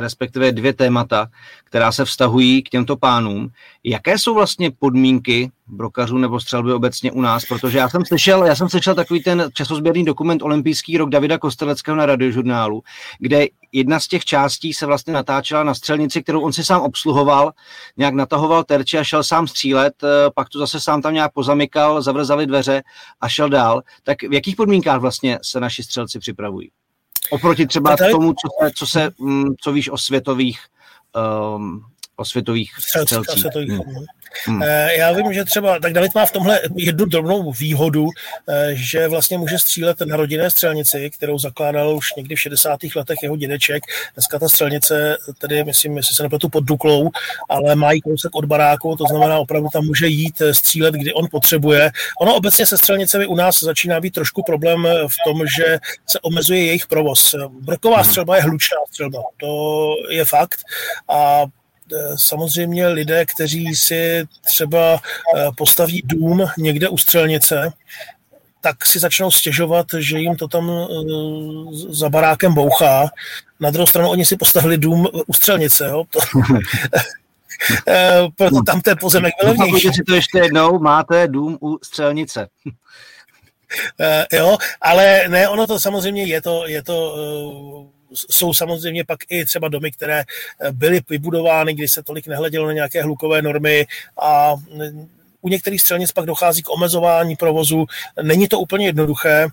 respektive 0.00 0.52
dvě 0.52 0.72
témata, 0.72 1.28
která 1.64 1.92
se 1.92 2.04
vztahují 2.04 2.62
k 2.62 2.68
těmto 2.68 2.96
pánům. 2.96 3.50
Jaké 3.84 4.18
jsou 4.18 4.34
vlastně 4.34 4.70
podmínky 4.70 5.50
brokařů 5.66 6.18
nebo 6.18 6.40
střelby 6.40 6.72
obecně 6.72 7.12
u 7.12 7.20
nás? 7.20 7.44
Protože 7.44 7.78
já 7.78 7.88
jsem 7.88 8.04
slyšel, 8.04 8.44
já 8.44 8.54
jsem 8.54 8.68
slyšel 8.68 8.94
takový 8.94 9.22
ten 9.22 9.48
časozběrný 9.54 10.04
dokument 10.04 10.42
Olympijský 10.42 10.98
rok 10.98 11.10
Davida 11.10 11.38
Kosteleckého 11.38 11.96
na 11.96 12.06
radiožurnálu, 12.06 12.82
kde 13.18 13.46
jedna 13.72 14.00
z 14.00 14.08
těch 14.08 14.24
částí 14.24 14.74
se 14.74 14.86
vlastně 14.86 15.12
natáčela 15.12 15.64
na 15.64 15.74
střelnici, 15.74 16.22
kterou 16.22 16.40
on 16.40 16.52
si 16.52 16.64
sám 16.64 16.80
obsluhoval, 16.80 17.52
nějak 17.96 18.14
natahoval 18.14 18.64
terči 18.64 18.98
a 18.98 19.04
šel 19.04 19.24
sám 19.24 19.46
střílet, 19.46 20.04
eh, 20.04 20.30
pak 20.34 20.48
to 20.48 20.58
zase 20.58 20.80
sám 20.80 21.02
tam 21.02 21.14
nějak 21.14 21.32
pozamykal, 21.32 22.02
zavrzali 22.02 22.46
dveře 22.46 22.82
a 23.20 23.28
šel 23.28 23.48
dál. 23.48 23.82
Tak 24.02 24.22
v 24.22 24.32
jakých 24.32 24.56
podmínkách 24.56 25.00
vlastně 25.00 25.38
se 25.42 25.60
naši 25.60 25.82
střelci 25.82 26.18
připravují? 26.18 26.70
Oproti 27.30 27.66
třeba 27.66 27.96
tomu, 28.10 28.32
co 28.32 28.48
se, 28.64 28.72
co, 28.74 28.86
se, 28.86 29.10
mm, 29.18 29.54
co 29.60 29.72
víš 29.72 29.90
o 29.90 29.98
světových 29.98 30.60
um, 31.56 31.84
o 32.18 32.24
světových 32.24 32.72
střelcích. 32.78 33.18
Světových. 33.38 33.70
Hmm. 33.70 34.04
Hmm. 34.46 34.62
Eh, 34.62 34.96
já 34.96 35.12
vím, 35.12 35.32
že 35.32 35.44
třeba, 35.44 35.78
tak 35.78 35.92
David 35.92 36.14
má 36.14 36.26
v 36.26 36.32
tomhle 36.32 36.60
jednu 36.76 37.04
drobnou 37.04 37.52
výhodu, 37.52 38.08
eh, 38.48 38.70
že 38.72 39.08
vlastně 39.08 39.38
může 39.38 39.58
střílet 39.58 40.00
na 40.00 40.16
rodinné 40.16 40.50
střelnici, 40.50 41.10
kterou 41.10 41.38
zakládal 41.38 41.96
už 41.96 42.14
někdy 42.14 42.34
v 42.34 42.40
60. 42.40 42.96
letech 42.96 43.16
jeho 43.22 43.36
dědeček. 43.36 43.82
Dneska 44.14 44.38
ta 44.38 44.48
střelnice, 44.48 45.16
tedy 45.38 45.64
myslím, 45.64 45.96
jestli 45.96 46.14
se 46.14 46.22
nepletu 46.22 46.48
pod 46.48 46.64
Duklou, 46.64 47.10
ale 47.48 47.74
má 47.74 47.92
jí 47.92 48.00
kousek 48.00 48.34
od 48.34 48.44
baráku, 48.44 48.96
to 48.96 49.04
znamená 49.10 49.38
opravdu 49.38 49.68
tam 49.72 49.84
může 49.84 50.06
jít 50.06 50.40
eh, 50.40 50.54
střílet, 50.54 50.94
kdy 50.94 51.12
on 51.12 51.26
potřebuje. 51.30 51.90
Ono 52.20 52.34
obecně 52.34 52.66
se 52.66 52.78
střelnicemi 52.78 53.26
u 53.26 53.34
nás 53.34 53.60
začíná 53.60 54.00
být 54.00 54.14
trošku 54.14 54.42
problém 54.42 54.88
v 55.08 55.16
tom, 55.26 55.46
že 55.46 55.78
se 56.06 56.20
omezuje 56.20 56.64
jejich 56.64 56.86
provoz. 56.86 57.34
Brková 57.60 57.96
hmm. 57.96 58.04
střelba 58.04 58.36
je 58.36 58.42
hlučná 58.42 58.76
střelba, 58.88 59.22
to 59.36 59.94
je 60.10 60.24
fakt. 60.24 60.60
A 61.08 61.44
samozřejmě 62.14 62.88
lidé, 62.88 63.26
kteří 63.26 63.74
si 63.74 64.24
třeba 64.44 64.94
eh, 64.94 65.46
postaví 65.56 66.02
dům 66.04 66.46
někde 66.58 66.88
u 66.88 66.98
střelnice, 66.98 67.72
tak 68.60 68.86
si 68.86 68.98
začnou 68.98 69.30
stěžovat, 69.30 69.86
že 69.98 70.18
jim 70.18 70.36
to 70.36 70.48
tam 70.48 70.70
eh, 70.70 70.86
za 71.88 72.08
barákem 72.08 72.54
bouchá. 72.54 73.10
Na 73.60 73.70
druhou 73.70 73.86
stranu 73.86 74.10
oni 74.10 74.24
si 74.24 74.36
postavili 74.36 74.78
dům 74.78 75.08
u 75.26 75.32
střelnice. 75.32 75.86
Jo? 75.86 76.04
To, 76.10 76.18
proto 78.36 78.62
tam 78.62 78.80
ten 78.80 78.96
pozemek 79.00 79.34
byl 79.42 79.50
levnější. 79.50 79.88
si 79.92 80.02
to 80.06 80.14
ještě 80.14 80.38
jednou, 80.38 80.78
máte 80.78 81.28
dům 81.28 81.58
u 81.60 81.78
střelnice. 81.82 82.48
jo, 84.32 84.56
ale 84.80 85.24
ne, 85.28 85.48
ono 85.48 85.66
to 85.66 85.78
samozřejmě 85.78 86.24
je 86.24 86.42
to, 86.42 86.66
je 86.66 86.82
to 86.82 87.14
jsou 88.14 88.52
samozřejmě 88.52 89.04
pak 89.04 89.18
i 89.28 89.44
třeba 89.44 89.68
domy, 89.68 89.92
které 89.92 90.24
byly 90.72 91.00
vybudovány, 91.10 91.74
kdy 91.74 91.88
se 91.88 92.02
tolik 92.02 92.26
nehledělo 92.26 92.66
na 92.66 92.72
nějaké 92.72 93.02
hlukové 93.02 93.42
normy 93.42 93.86
a 94.22 94.54
u 95.42 95.48
některých 95.48 95.80
střelnic 95.80 96.12
pak 96.12 96.26
dochází 96.26 96.62
k 96.62 96.70
omezování 96.70 97.36
provozu. 97.36 97.86
Není 98.22 98.48
to 98.48 98.60
úplně 98.60 98.86
jednoduché. 98.86 99.46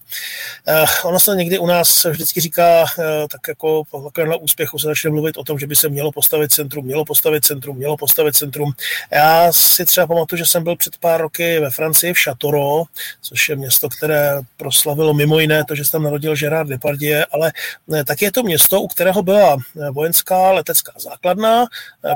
Eh, 0.67 0.86
ono 1.04 1.19
se 1.19 1.36
někdy 1.36 1.60
u 1.60 1.65
nás 1.65 2.06
vždycky 2.06 2.41
říká, 2.41 2.86
eh, 3.00 3.28
tak 3.32 3.48
jako 3.48 3.84
takovémhle 4.04 4.38
úspěchu 4.38 4.80
se 4.80 4.88
začne 4.88 5.10
mluvit 5.10 5.38
o 5.38 5.43
tom, 5.43 5.60
že 5.60 5.67
by 5.67 5.76
se 5.76 5.89
mělo 5.89 6.12
postavit 6.12 6.52
centrum, 6.52 6.86
mělo 6.86 7.06
postavit 7.06 7.45
centrum, 7.45 7.78
mělo 7.78 7.98
postavit 7.98 8.36
centrum. 8.36 8.71
Já 9.12 9.52
si 9.52 9.86
třeba 9.86 10.08
pamatuju, 10.08 10.38
že 10.38 10.45
jsem 10.45 10.63
byl 10.63 10.76
před 10.76 10.98
pár 10.98 11.21
roky 11.21 11.60
ve 11.60 11.69
Francii 11.69 12.13
v 12.13 12.17
Châteauroux, 12.24 12.91
což 13.21 13.50
je 13.50 13.56
město, 13.56 13.89
které 13.89 14.39
proslavilo 14.58 15.13
mimo 15.13 15.39
jiné 15.39 15.65
to, 15.65 15.76
že 15.76 15.86
se 15.86 15.91
tam 15.91 16.04
narodil 16.04 16.36
Gerard 16.36 16.69
Depardieu, 16.69 17.24
ale 17.32 17.52
eh, 17.93 18.04
tak 18.04 18.21
je 18.21 18.32
to 18.32 18.43
město, 18.43 18.82
u 18.82 18.88
kterého 18.88 19.24
byla 19.24 19.58
vojenská 19.91 20.52
letecká 20.52 20.91
základna, 21.00 21.65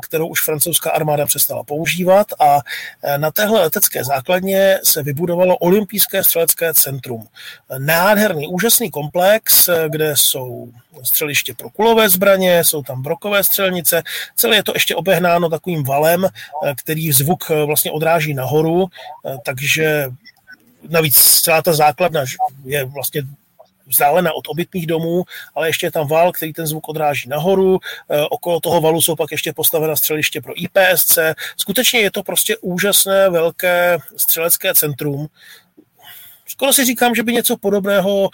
kterou 0.02 0.28
už 0.28 0.44
francouzská 0.44 0.92
armáda 0.92 1.26
přestala 1.26 1.64
používat 1.64 2.28
a 2.40 2.60
na 3.18 3.32
téhle 3.32 3.59
letecké 3.60 4.04
základně 4.04 4.80
se 4.84 5.04
vybudovalo 5.04 5.58
Olympijské 5.58 6.24
střelecké 6.24 6.74
centrum. 6.74 7.28
Nádherný, 7.78 8.48
úžasný 8.48 8.92
komplex, 8.92 9.70
kde 9.88 10.16
jsou 10.16 10.72
střeliště 11.04 11.54
pro 11.54 11.70
kulové 11.70 12.10
zbraně, 12.10 12.64
jsou 12.64 12.84
tam 12.84 13.02
brokové 13.02 13.44
střelnice, 13.44 14.04
celé 14.36 14.56
je 14.56 14.64
to 14.64 14.72
ještě 14.76 14.96
obehnáno 14.96 15.50
takovým 15.50 15.84
valem, 15.84 16.28
který 16.76 17.12
zvuk 17.12 17.50
vlastně 17.66 17.92
odráží 17.92 18.34
nahoru, 18.34 18.88
takže 19.46 20.10
navíc 20.90 21.42
celá 21.42 21.62
ta 21.62 21.74
základna 21.74 22.22
je 22.66 22.86
vlastně 22.86 23.22
vzdálena 23.90 24.34
od 24.34 24.48
obytných 24.48 24.88
domů, 24.88 25.24
ale 25.56 25.70
ještě 25.70 25.88
je 25.88 25.92
tam 25.92 26.08
val, 26.08 26.32
který 26.32 26.54
ten 26.54 26.68
zvuk 26.68 26.90
odráží 26.90 27.30
nahoru. 27.30 27.80
E, 28.10 28.22
okolo 28.22 28.60
toho 28.60 28.82
valu 28.82 29.02
jsou 29.02 29.16
pak 29.16 29.32
ještě 29.32 29.54
postavena 29.54 29.96
střeliště 29.96 30.42
pro 30.42 30.54
IPSC. 30.56 31.18
Skutečně 31.58 32.00
je 32.00 32.12
to 32.12 32.24
prostě 32.24 32.58
úžasné 32.58 33.30
velké 33.30 33.98
střelecké 34.18 34.74
centrum, 34.74 35.28
skoro 36.50 36.74
si 36.74 36.86
říkám, 36.86 37.16
že 37.16 37.24
by 37.24 37.34
něco 37.34 37.58
podobného 37.58 38.22
uh, 38.22 38.30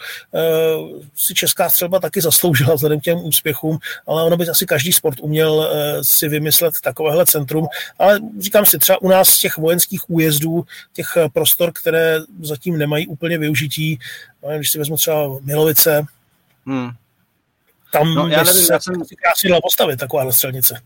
si 1.16 1.34
česká 1.34 1.68
střelba 1.68 2.00
taky 2.00 2.20
zasloužila 2.20 2.74
vzhledem 2.74 3.00
k 3.00 3.02
těm 3.02 3.18
úspěchům, 3.24 3.78
ale 4.06 4.22
ono 4.24 4.36
by 4.36 4.48
asi 4.48 4.66
každý 4.66 4.92
sport 4.92 5.18
uměl 5.20 5.52
uh, 5.52 5.66
si 6.02 6.28
vymyslet 6.28 6.74
takovéhle 6.80 7.26
centrum. 7.26 7.66
Ale 7.98 8.20
říkám 8.38 8.66
si, 8.66 8.78
třeba 8.78 9.02
u 9.02 9.08
nás 9.08 9.28
z 9.28 9.38
těch 9.38 9.58
vojenských 9.58 10.10
újezdů, 10.10 10.64
těch 10.92 11.06
eh, 11.16 11.28
prostor, 11.28 11.72
které 11.72 12.20
zatím 12.42 12.78
nemají 12.78 13.06
úplně 13.06 13.38
využití, 13.38 13.98
když 14.56 14.70
si 14.70 14.78
vezmu 14.78 14.96
třeba 14.96 15.38
Milovice, 15.40 16.04
hmm. 16.66 16.90
tam 17.92 18.14
no, 18.14 18.28
já 18.28 18.42
nevím, 18.42 18.62
se 18.62 18.72
já 18.72 18.80
jsem... 18.80 18.94
krásně 19.22 19.50
dala 19.50 19.60
postavit 19.60 19.96
taková 19.96 20.32
střelnice. 20.32 20.80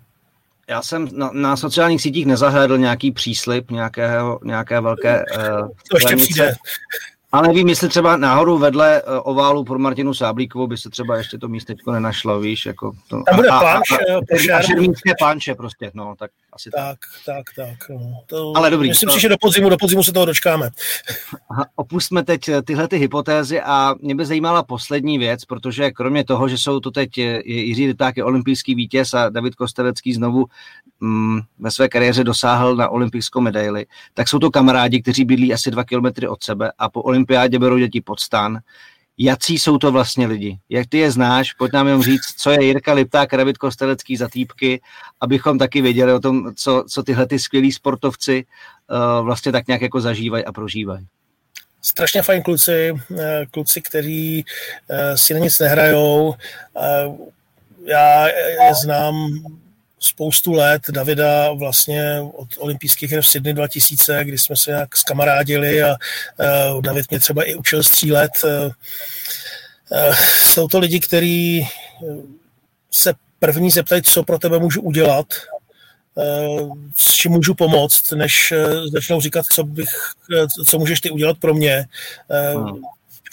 Já 0.68 0.82
jsem 0.82 1.08
na, 1.12 1.30
na 1.32 1.56
sociálních 1.56 2.02
sítích 2.02 2.26
nezahlédl 2.26 2.78
nějaký 2.78 3.12
příslip 3.12 3.70
nějakého, 3.70 4.40
nějaké 4.44 4.80
velké 4.80 5.24
uh, 5.36 5.68
to 5.90 5.96
ještě 5.96 6.16
přijde. 6.16 6.54
Ale 7.32 7.48
nevím, 7.48 7.68
jestli 7.68 7.88
třeba 7.88 8.16
náhodou 8.16 8.58
vedle 8.58 9.02
uh, 9.02 9.12
oválu 9.22 9.64
pro 9.64 9.78
Martinu 9.78 10.14
Sáblíkovou 10.14 10.66
by 10.66 10.76
se 10.76 10.90
třeba 10.90 11.16
ještě 11.16 11.38
to 11.38 11.48
místečko 11.48 11.92
nenašlo, 11.92 12.40
víš, 12.40 12.66
jako 12.66 12.92
to. 13.08 13.22
Tam 13.26 13.36
bude 13.36 13.48
planš, 13.48 13.90
a, 13.90 14.56
a, 14.56 15.14
planše 15.18 15.54
prostě, 15.54 15.90
no, 15.94 16.14
tak 16.18 16.30
asi 16.52 16.70
tak. 16.70 16.98
Tak, 17.26 17.44
tak, 17.56 17.68
tak. 17.68 17.88
No. 17.88 18.22
To, 18.26 18.52
Ale 18.56 18.70
dobrý. 18.70 18.88
Myslím 18.88 19.08
to... 19.08 19.14
si, 19.14 19.20
že 19.20 19.28
do 19.28 19.36
podzimu, 19.40 19.68
do 19.68 19.76
podzimu 19.76 20.02
se 20.02 20.12
toho 20.12 20.26
dočkáme. 20.26 20.70
Aha, 21.50 21.66
opustme 21.76 22.24
teď 22.24 22.48
eh, 22.48 22.62
tyhle 22.62 22.88
ty 22.88 22.96
hypotézy 22.96 23.60
a 23.60 23.94
mě 24.00 24.14
by 24.14 24.26
zajímala 24.26 24.62
poslední 24.62 25.18
věc, 25.18 25.44
protože 25.44 25.90
kromě 25.90 26.24
toho, 26.24 26.48
že 26.48 26.58
jsou 26.58 26.80
to 26.80 26.90
teď 26.90 27.18
eh, 27.18 27.40
Jiří 27.44 27.86
Ryták 27.86 28.16
je 28.16 28.24
olympijský 28.24 28.74
vítěz 28.74 29.14
a 29.14 29.28
David 29.28 29.54
Kostelecký 29.54 30.14
znovu 30.14 30.46
mm, 31.00 31.40
ve 31.58 31.70
své 31.70 31.88
kariéře 31.88 32.24
dosáhl 32.24 32.76
na 32.76 32.88
olympijskou 32.88 33.40
medaili, 33.40 33.86
tak 34.14 34.28
jsou 34.28 34.38
to 34.38 34.50
kamarádi, 34.50 35.02
kteří 35.02 35.24
bydlí 35.24 35.54
asi 35.54 35.70
dva 35.70 35.84
kilometry 35.84 36.28
od 36.28 36.42
sebe 36.42 36.72
a 36.78 36.88
po 36.88 37.02
olympiádě 37.20 37.58
berou 37.58 37.78
děti 37.78 38.00
pod 38.00 38.20
stan. 38.20 38.58
Jací 39.18 39.58
jsou 39.58 39.78
to 39.78 39.92
vlastně 39.92 40.26
lidi? 40.26 40.58
Jak 40.68 40.86
ty 40.86 40.98
je 40.98 41.10
znáš? 41.10 41.52
Pojď 41.52 41.72
nám 41.72 41.86
jenom 41.86 42.02
říct, 42.02 42.34
co 42.36 42.50
je 42.50 42.64
Jirka 42.64 42.92
Lipták, 42.92 43.36
David 43.36 43.58
Kostelecký 43.58 44.16
za 44.16 44.28
týpky, 44.28 44.80
abychom 45.20 45.58
taky 45.58 45.82
věděli 45.82 46.12
o 46.12 46.20
tom, 46.20 46.54
co, 46.54 46.84
co 46.88 47.02
tyhle 47.02 47.26
ty 47.26 47.38
skvělí 47.38 47.72
sportovci 47.72 48.44
uh, 48.90 49.24
vlastně 49.24 49.52
tak 49.52 49.66
nějak 49.66 49.82
jako 49.82 50.00
zažívají 50.00 50.44
a 50.44 50.52
prožívají. 50.52 51.06
Strašně 51.82 52.22
fajn 52.22 52.42
kluci, 52.42 52.92
eh, 53.18 53.46
kluci, 53.50 53.80
kteří 53.80 54.44
uh, 54.90 54.96
si 55.14 55.34
na 55.34 55.40
nic 55.40 55.58
nehrajou. 55.58 56.34
Já 57.84 58.28
je 58.28 58.74
znám 58.82 59.14
spoustu 60.00 60.52
let 60.52 60.82
Davida 60.90 61.52
vlastně 61.52 62.20
od 62.32 62.48
olympijských 62.58 63.10
her 63.10 63.22
v 63.22 63.26
Sydney 63.26 63.54
2000, 63.54 64.24
kdy 64.24 64.38
jsme 64.38 64.56
se 64.56 64.70
nějak 64.70 64.96
skamarádili 64.96 65.82
a 65.82 65.88
uh, 66.72 66.82
David 66.82 67.10
mě 67.10 67.20
třeba 67.20 67.44
i 67.44 67.54
učil 67.54 67.82
střílet. 67.82 68.30
Uh, 68.44 68.50
uh, 69.90 70.14
jsou 70.44 70.68
to 70.68 70.78
lidi, 70.78 71.00
kteří 71.00 71.68
se 72.90 73.14
první 73.38 73.70
zeptají, 73.70 74.02
co 74.02 74.22
pro 74.22 74.38
tebe 74.38 74.58
můžu 74.58 74.80
udělat, 74.80 75.26
s 76.96 77.14
čím 77.14 77.32
můžu 77.32 77.54
pomoct, 77.54 78.12
než 78.12 78.54
začnou 78.92 79.20
říkat, 79.20 79.44
co, 79.52 79.64
bych, 79.64 79.88
co 80.66 80.78
můžeš 80.78 81.00
ty 81.00 81.10
udělat 81.10 81.38
pro 81.38 81.54
mě. 81.54 81.86
Hmm 82.54 82.82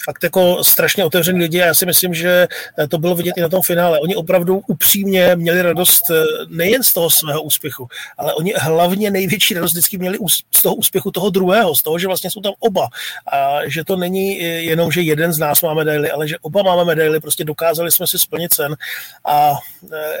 fakt 0.04 0.22
jako 0.22 0.64
strašně 0.64 1.04
otevřený 1.04 1.40
lidi 1.40 1.62
a 1.62 1.66
já 1.66 1.74
si 1.74 1.86
myslím, 1.86 2.14
že 2.14 2.48
eh, 2.78 2.88
to 2.88 2.98
bylo 2.98 3.14
vidět 3.14 3.34
i 3.36 3.40
na 3.40 3.48
tom 3.48 3.62
finále. 3.62 4.00
Oni 4.00 4.16
opravdu 4.16 4.62
upřímně 4.66 5.36
měli 5.36 5.62
radost 5.62 6.02
eh, 6.10 6.24
nejen 6.48 6.82
z 6.82 6.92
toho 6.92 7.10
svého 7.10 7.42
úspěchu, 7.42 7.88
ale 8.18 8.34
oni 8.34 8.54
hlavně 8.56 9.10
největší 9.10 9.54
radost 9.54 9.72
vždycky 9.72 9.98
měli 9.98 10.18
z 10.54 10.62
toho 10.62 10.74
úspěchu 10.74 11.10
toho 11.10 11.30
druhého, 11.30 11.74
z 11.74 11.82
toho, 11.82 11.98
že 11.98 12.06
vlastně 12.06 12.30
jsou 12.30 12.40
tam 12.40 12.52
oba. 12.58 12.88
A 13.32 13.58
že 13.66 13.84
to 13.84 13.96
není 13.96 14.40
eh, 14.40 14.44
jenom, 14.44 14.92
že 14.92 15.00
jeden 15.00 15.32
z 15.32 15.38
nás 15.38 15.62
má 15.62 15.74
medaily, 15.74 16.10
ale 16.10 16.28
že 16.28 16.38
oba 16.38 16.62
máme 16.62 16.84
medaily, 16.84 17.20
prostě 17.20 17.44
dokázali 17.44 17.92
jsme 17.92 18.06
si 18.06 18.18
splnit 18.18 18.54
sen. 18.54 18.76
A 19.24 19.52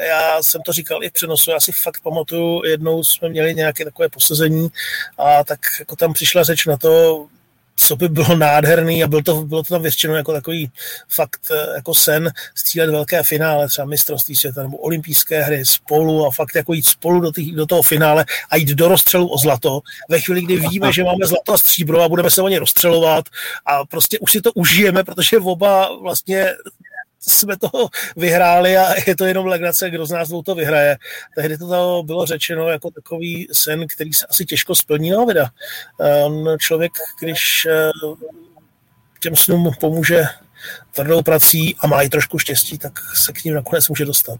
já 0.08 0.42
jsem 0.42 0.62
to 0.62 0.72
říkal 0.72 1.04
i 1.04 1.08
v 1.08 1.12
přenosu, 1.12 1.50
já 1.50 1.60
si 1.60 1.72
fakt 1.72 2.00
pamatuju, 2.00 2.64
jednou 2.64 3.04
jsme 3.04 3.28
měli 3.28 3.54
nějaké 3.54 3.84
takové 3.84 4.08
posazení 4.08 4.68
a 5.18 5.44
tak 5.44 5.60
jako 5.78 5.96
tam 5.96 6.12
přišla 6.12 6.42
řeč 6.42 6.66
na 6.66 6.76
to, 6.76 7.26
co 7.80 7.96
by 7.96 8.08
bylo 8.08 8.36
nádherný 8.36 9.04
a 9.04 9.06
bylo 9.06 9.22
to, 9.22 9.42
bylo 9.42 9.62
to 9.62 9.74
tam 9.74 9.82
většinou 9.82 10.14
jako 10.14 10.32
takový 10.32 10.70
fakt 11.08 11.40
eh, 11.50 11.74
jako 11.74 11.94
sen 11.94 12.30
střílet 12.54 12.90
velké 12.90 13.22
finále, 13.22 13.68
třeba 13.68 13.86
mistrovství 13.86 14.36
světa 14.36 14.62
nebo 14.62 14.76
olympijské 14.76 15.42
hry 15.42 15.64
spolu 15.64 16.26
a 16.26 16.30
fakt 16.30 16.54
jako 16.54 16.72
jít 16.72 16.86
spolu 16.86 17.20
do, 17.20 17.32
tý, 17.32 17.52
do 17.52 17.66
toho 17.66 17.82
finále 17.82 18.24
a 18.50 18.56
jít 18.56 18.68
do 18.68 18.88
rozstřelu 18.88 19.28
o 19.28 19.38
zlato. 19.38 19.80
Ve 20.08 20.20
chvíli, 20.20 20.42
kdy 20.42 20.56
víme, 20.56 20.92
že 20.92 21.04
máme 21.04 21.26
zlato 21.26 21.52
a 21.52 21.58
stříbro 21.58 22.02
a 22.02 22.08
budeme 22.08 22.30
se 22.30 22.42
o 22.42 22.48
ně 22.48 22.58
rozstřelovat 22.58 23.24
a 23.66 23.84
prostě 23.84 24.18
už 24.18 24.32
si 24.32 24.40
to 24.40 24.52
užijeme, 24.52 25.04
protože 25.04 25.38
oba 25.38 25.88
vlastně 26.02 26.46
jsme 27.20 27.56
to 27.56 27.68
vyhráli 28.16 28.76
a 28.76 28.94
je 29.06 29.16
to 29.16 29.24
jenom 29.24 29.46
legrace, 29.46 29.90
kdo 29.90 30.06
z 30.06 30.10
nás 30.10 30.28
dvou 30.28 30.42
to 30.42 30.54
vyhraje. 30.54 30.96
Tehdy 31.34 31.58
to 31.58 32.02
bylo 32.06 32.26
řečeno 32.26 32.68
jako 32.68 32.90
takový 32.90 33.48
sen, 33.52 33.86
který 33.86 34.12
se 34.12 34.26
asi 34.26 34.44
těžko 34.44 34.74
splní, 34.74 35.10
no 35.10 35.26
vida. 35.26 35.50
On 36.24 36.58
člověk, 36.58 36.92
když 37.20 37.66
eh, 37.70 37.90
těm 39.20 39.36
snům 39.36 39.70
pomůže 39.80 40.24
tvrdou 40.94 41.22
prací 41.22 41.76
a 41.80 41.86
má 41.86 42.02
i 42.02 42.08
trošku 42.08 42.38
štěstí, 42.38 42.78
tak 42.78 42.92
se 43.14 43.32
k 43.32 43.44
ním 43.44 43.54
nakonec 43.54 43.88
může 43.88 44.04
dostat. 44.04 44.38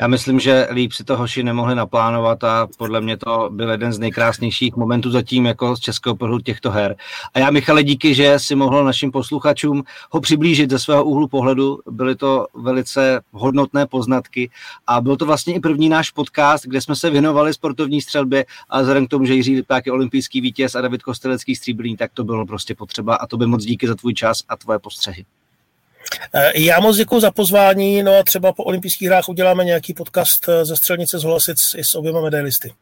Já 0.00 0.08
myslím, 0.08 0.40
že 0.40 0.68
líp 0.70 0.92
si 0.92 1.04
to 1.04 1.16
hoši 1.16 1.42
nemohli 1.42 1.74
naplánovat 1.74 2.44
a 2.44 2.68
podle 2.78 3.00
mě 3.00 3.16
to 3.16 3.48
byl 3.52 3.70
jeden 3.70 3.92
z 3.92 3.98
nejkrásnějších 3.98 4.76
momentů 4.76 5.10
zatím 5.10 5.46
jako 5.46 5.76
z 5.76 5.80
českého 5.80 6.16
pohledu 6.16 6.38
těchto 6.38 6.70
her. 6.70 6.96
A 7.34 7.38
já, 7.38 7.50
Michale, 7.50 7.82
díky, 7.82 8.14
že 8.14 8.38
si 8.38 8.54
mohl 8.54 8.84
našim 8.84 9.10
posluchačům 9.10 9.82
ho 10.10 10.20
přiblížit 10.20 10.70
ze 10.70 10.78
svého 10.78 11.04
úhlu 11.04 11.28
pohledu. 11.28 11.78
Byly 11.90 12.16
to 12.16 12.46
velice 12.54 13.20
hodnotné 13.32 13.86
poznatky 13.86 14.50
a 14.86 15.00
byl 15.00 15.16
to 15.16 15.26
vlastně 15.26 15.54
i 15.54 15.60
první 15.60 15.88
náš 15.88 16.10
podcast, 16.10 16.64
kde 16.64 16.80
jsme 16.80 16.96
se 16.96 17.10
věnovali 17.10 17.54
sportovní 17.54 18.00
střelbě 18.00 18.44
a 18.68 18.80
vzhledem 18.80 19.06
k 19.06 19.10
tomu, 19.10 19.24
že 19.24 19.34
Jiří 19.34 19.56
Lipák 19.56 19.86
je 19.86 19.92
olympijský 19.92 20.40
vítěz 20.40 20.74
a 20.74 20.80
David 20.80 21.02
Kostelecký 21.02 21.56
stříbrný, 21.56 21.96
tak 21.96 22.10
to 22.14 22.24
bylo 22.24 22.46
prostě 22.46 22.74
potřeba 22.74 23.14
a 23.14 23.26
to 23.26 23.36
by 23.36 23.46
moc 23.46 23.64
díky 23.64 23.88
za 23.88 23.94
tvůj 23.94 24.14
čas 24.14 24.38
a 24.48 24.56
tvoje 24.56 24.78
postřehy. 24.78 25.24
Eh, 26.34 26.60
já 26.60 26.80
moc 26.80 26.96
děkuji 26.96 27.20
za 27.20 27.30
pozvání, 27.30 28.02
no 28.02 28.18
a 28.18 28.22
třeba 28.22 28.52
po 28.52 28.64
olympijských 28.64 29.08
hrách 29.08 29.28
uděláme 29.28 29.64
nějaký 29.64 29.94
podcast 29.94 30.48
eh, 30.48 30.64
ze 30.64 30.76
střelnice 30.76 31.18
z 31.18 31.24
Holasic 31.24 31.74
i 31.76 31.84
s 31.84 31.94
oběma 31.94 32.20
medailisty. 32.20 32.72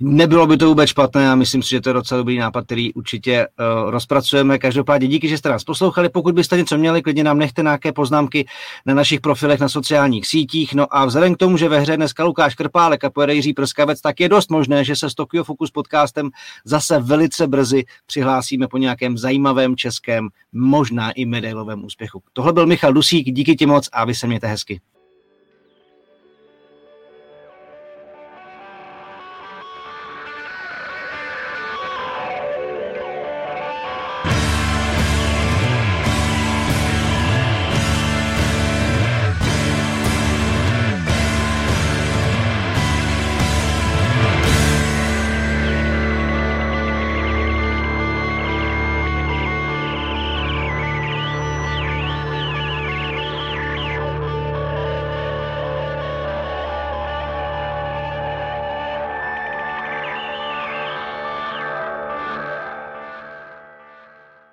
Nebylo 0.00 0.46
by 0.46 0.56
to 0.56 0.68
vůbec 0.68 0.88
špatné 0.88 1.30
a 1.30 1.34
myslím 1.34 1.62
si, 1.62 1.70
že 1.70 1.80
to 1.80 1.88
je 1.88 1.92
docela 1.92 2.18
dobrý 2.18 2.38
nápad, 2.38 2.64
který 2.64 2.94
určitě 2.94 3.46
uh, 3.46 3.90
rozpracujeme. 3.90 4.58
Každopádně 4.58 5.08
díky, 5.08 5.28
že 5.28 5.38
jste 5.38 5.48
nás 5.48 5.64
poslouchali. 5.64 6.08
Pokud 6.08 6.34
byste 6.34 6.56
něco 6.56 6.78
měli, 6.78 7.02
klidně 7.02 7.24
nám 7.24 7.38
nechte 7.38 7.62
nějaké 7.62 7.92
poznámky 7.92 8.46
na 8.86 8.94
našich 8.94 9.20
profilech 9.20 9.60
na 9.60 9.68
sociálních 9.68 10.26
sítích. 10.26 10.74
No 10.74 10.96
a 10.96 11.04
vzhledem 11.04 11.34
k 11.34 11.38
tomu, 11.38 11.56
že 11.56 11.68
ve 11.68 11.80
hře 11.80 11.96
dneska 11.96 12.24
Lukáš 12.24 12.54
Krpálek 12.54 13.04
a 13.04 13.10
pojede 13.10 13.34
Jiří 13.34 13.52
Prskavec, 13.52 14.00
tak 14.00 14.20
je 14.20 14.28
dost 14.28 14.50
možné, 14.50 14.84
že 14.84 14.96
se 14.96 15.10
s 15.10 15.14
Tokyo 15.14 15.44
Focus 15.44 15.70
podcastem 15.70 16.30
zase 16.64 16.98
velice 16.98 17.46
brzy 17.46 17.84
přihlásíme 18.06 18.68
po 18.68 18.78
nějakém 18.78 19.18
zajímavém 19.18 19.76
českém, 19.76 20.28
možná 20.52 21.10
i 21.10 21.24
medailovém 21.24 21.84
úspěchu. 21.84 22.22
Tohle 22.32 22.52
byl 22.52 22.66
Michal 22.66 22.92
Dusík, 22.92 23.26
díky 23.26 23.56
ti 23.56 23.66
moc 23.66 23.88
a 23.92 24.04
vy 24.04 24.14
se 24.14 24.26
mějte 24.26 24.46
hezky. 24.46 24.80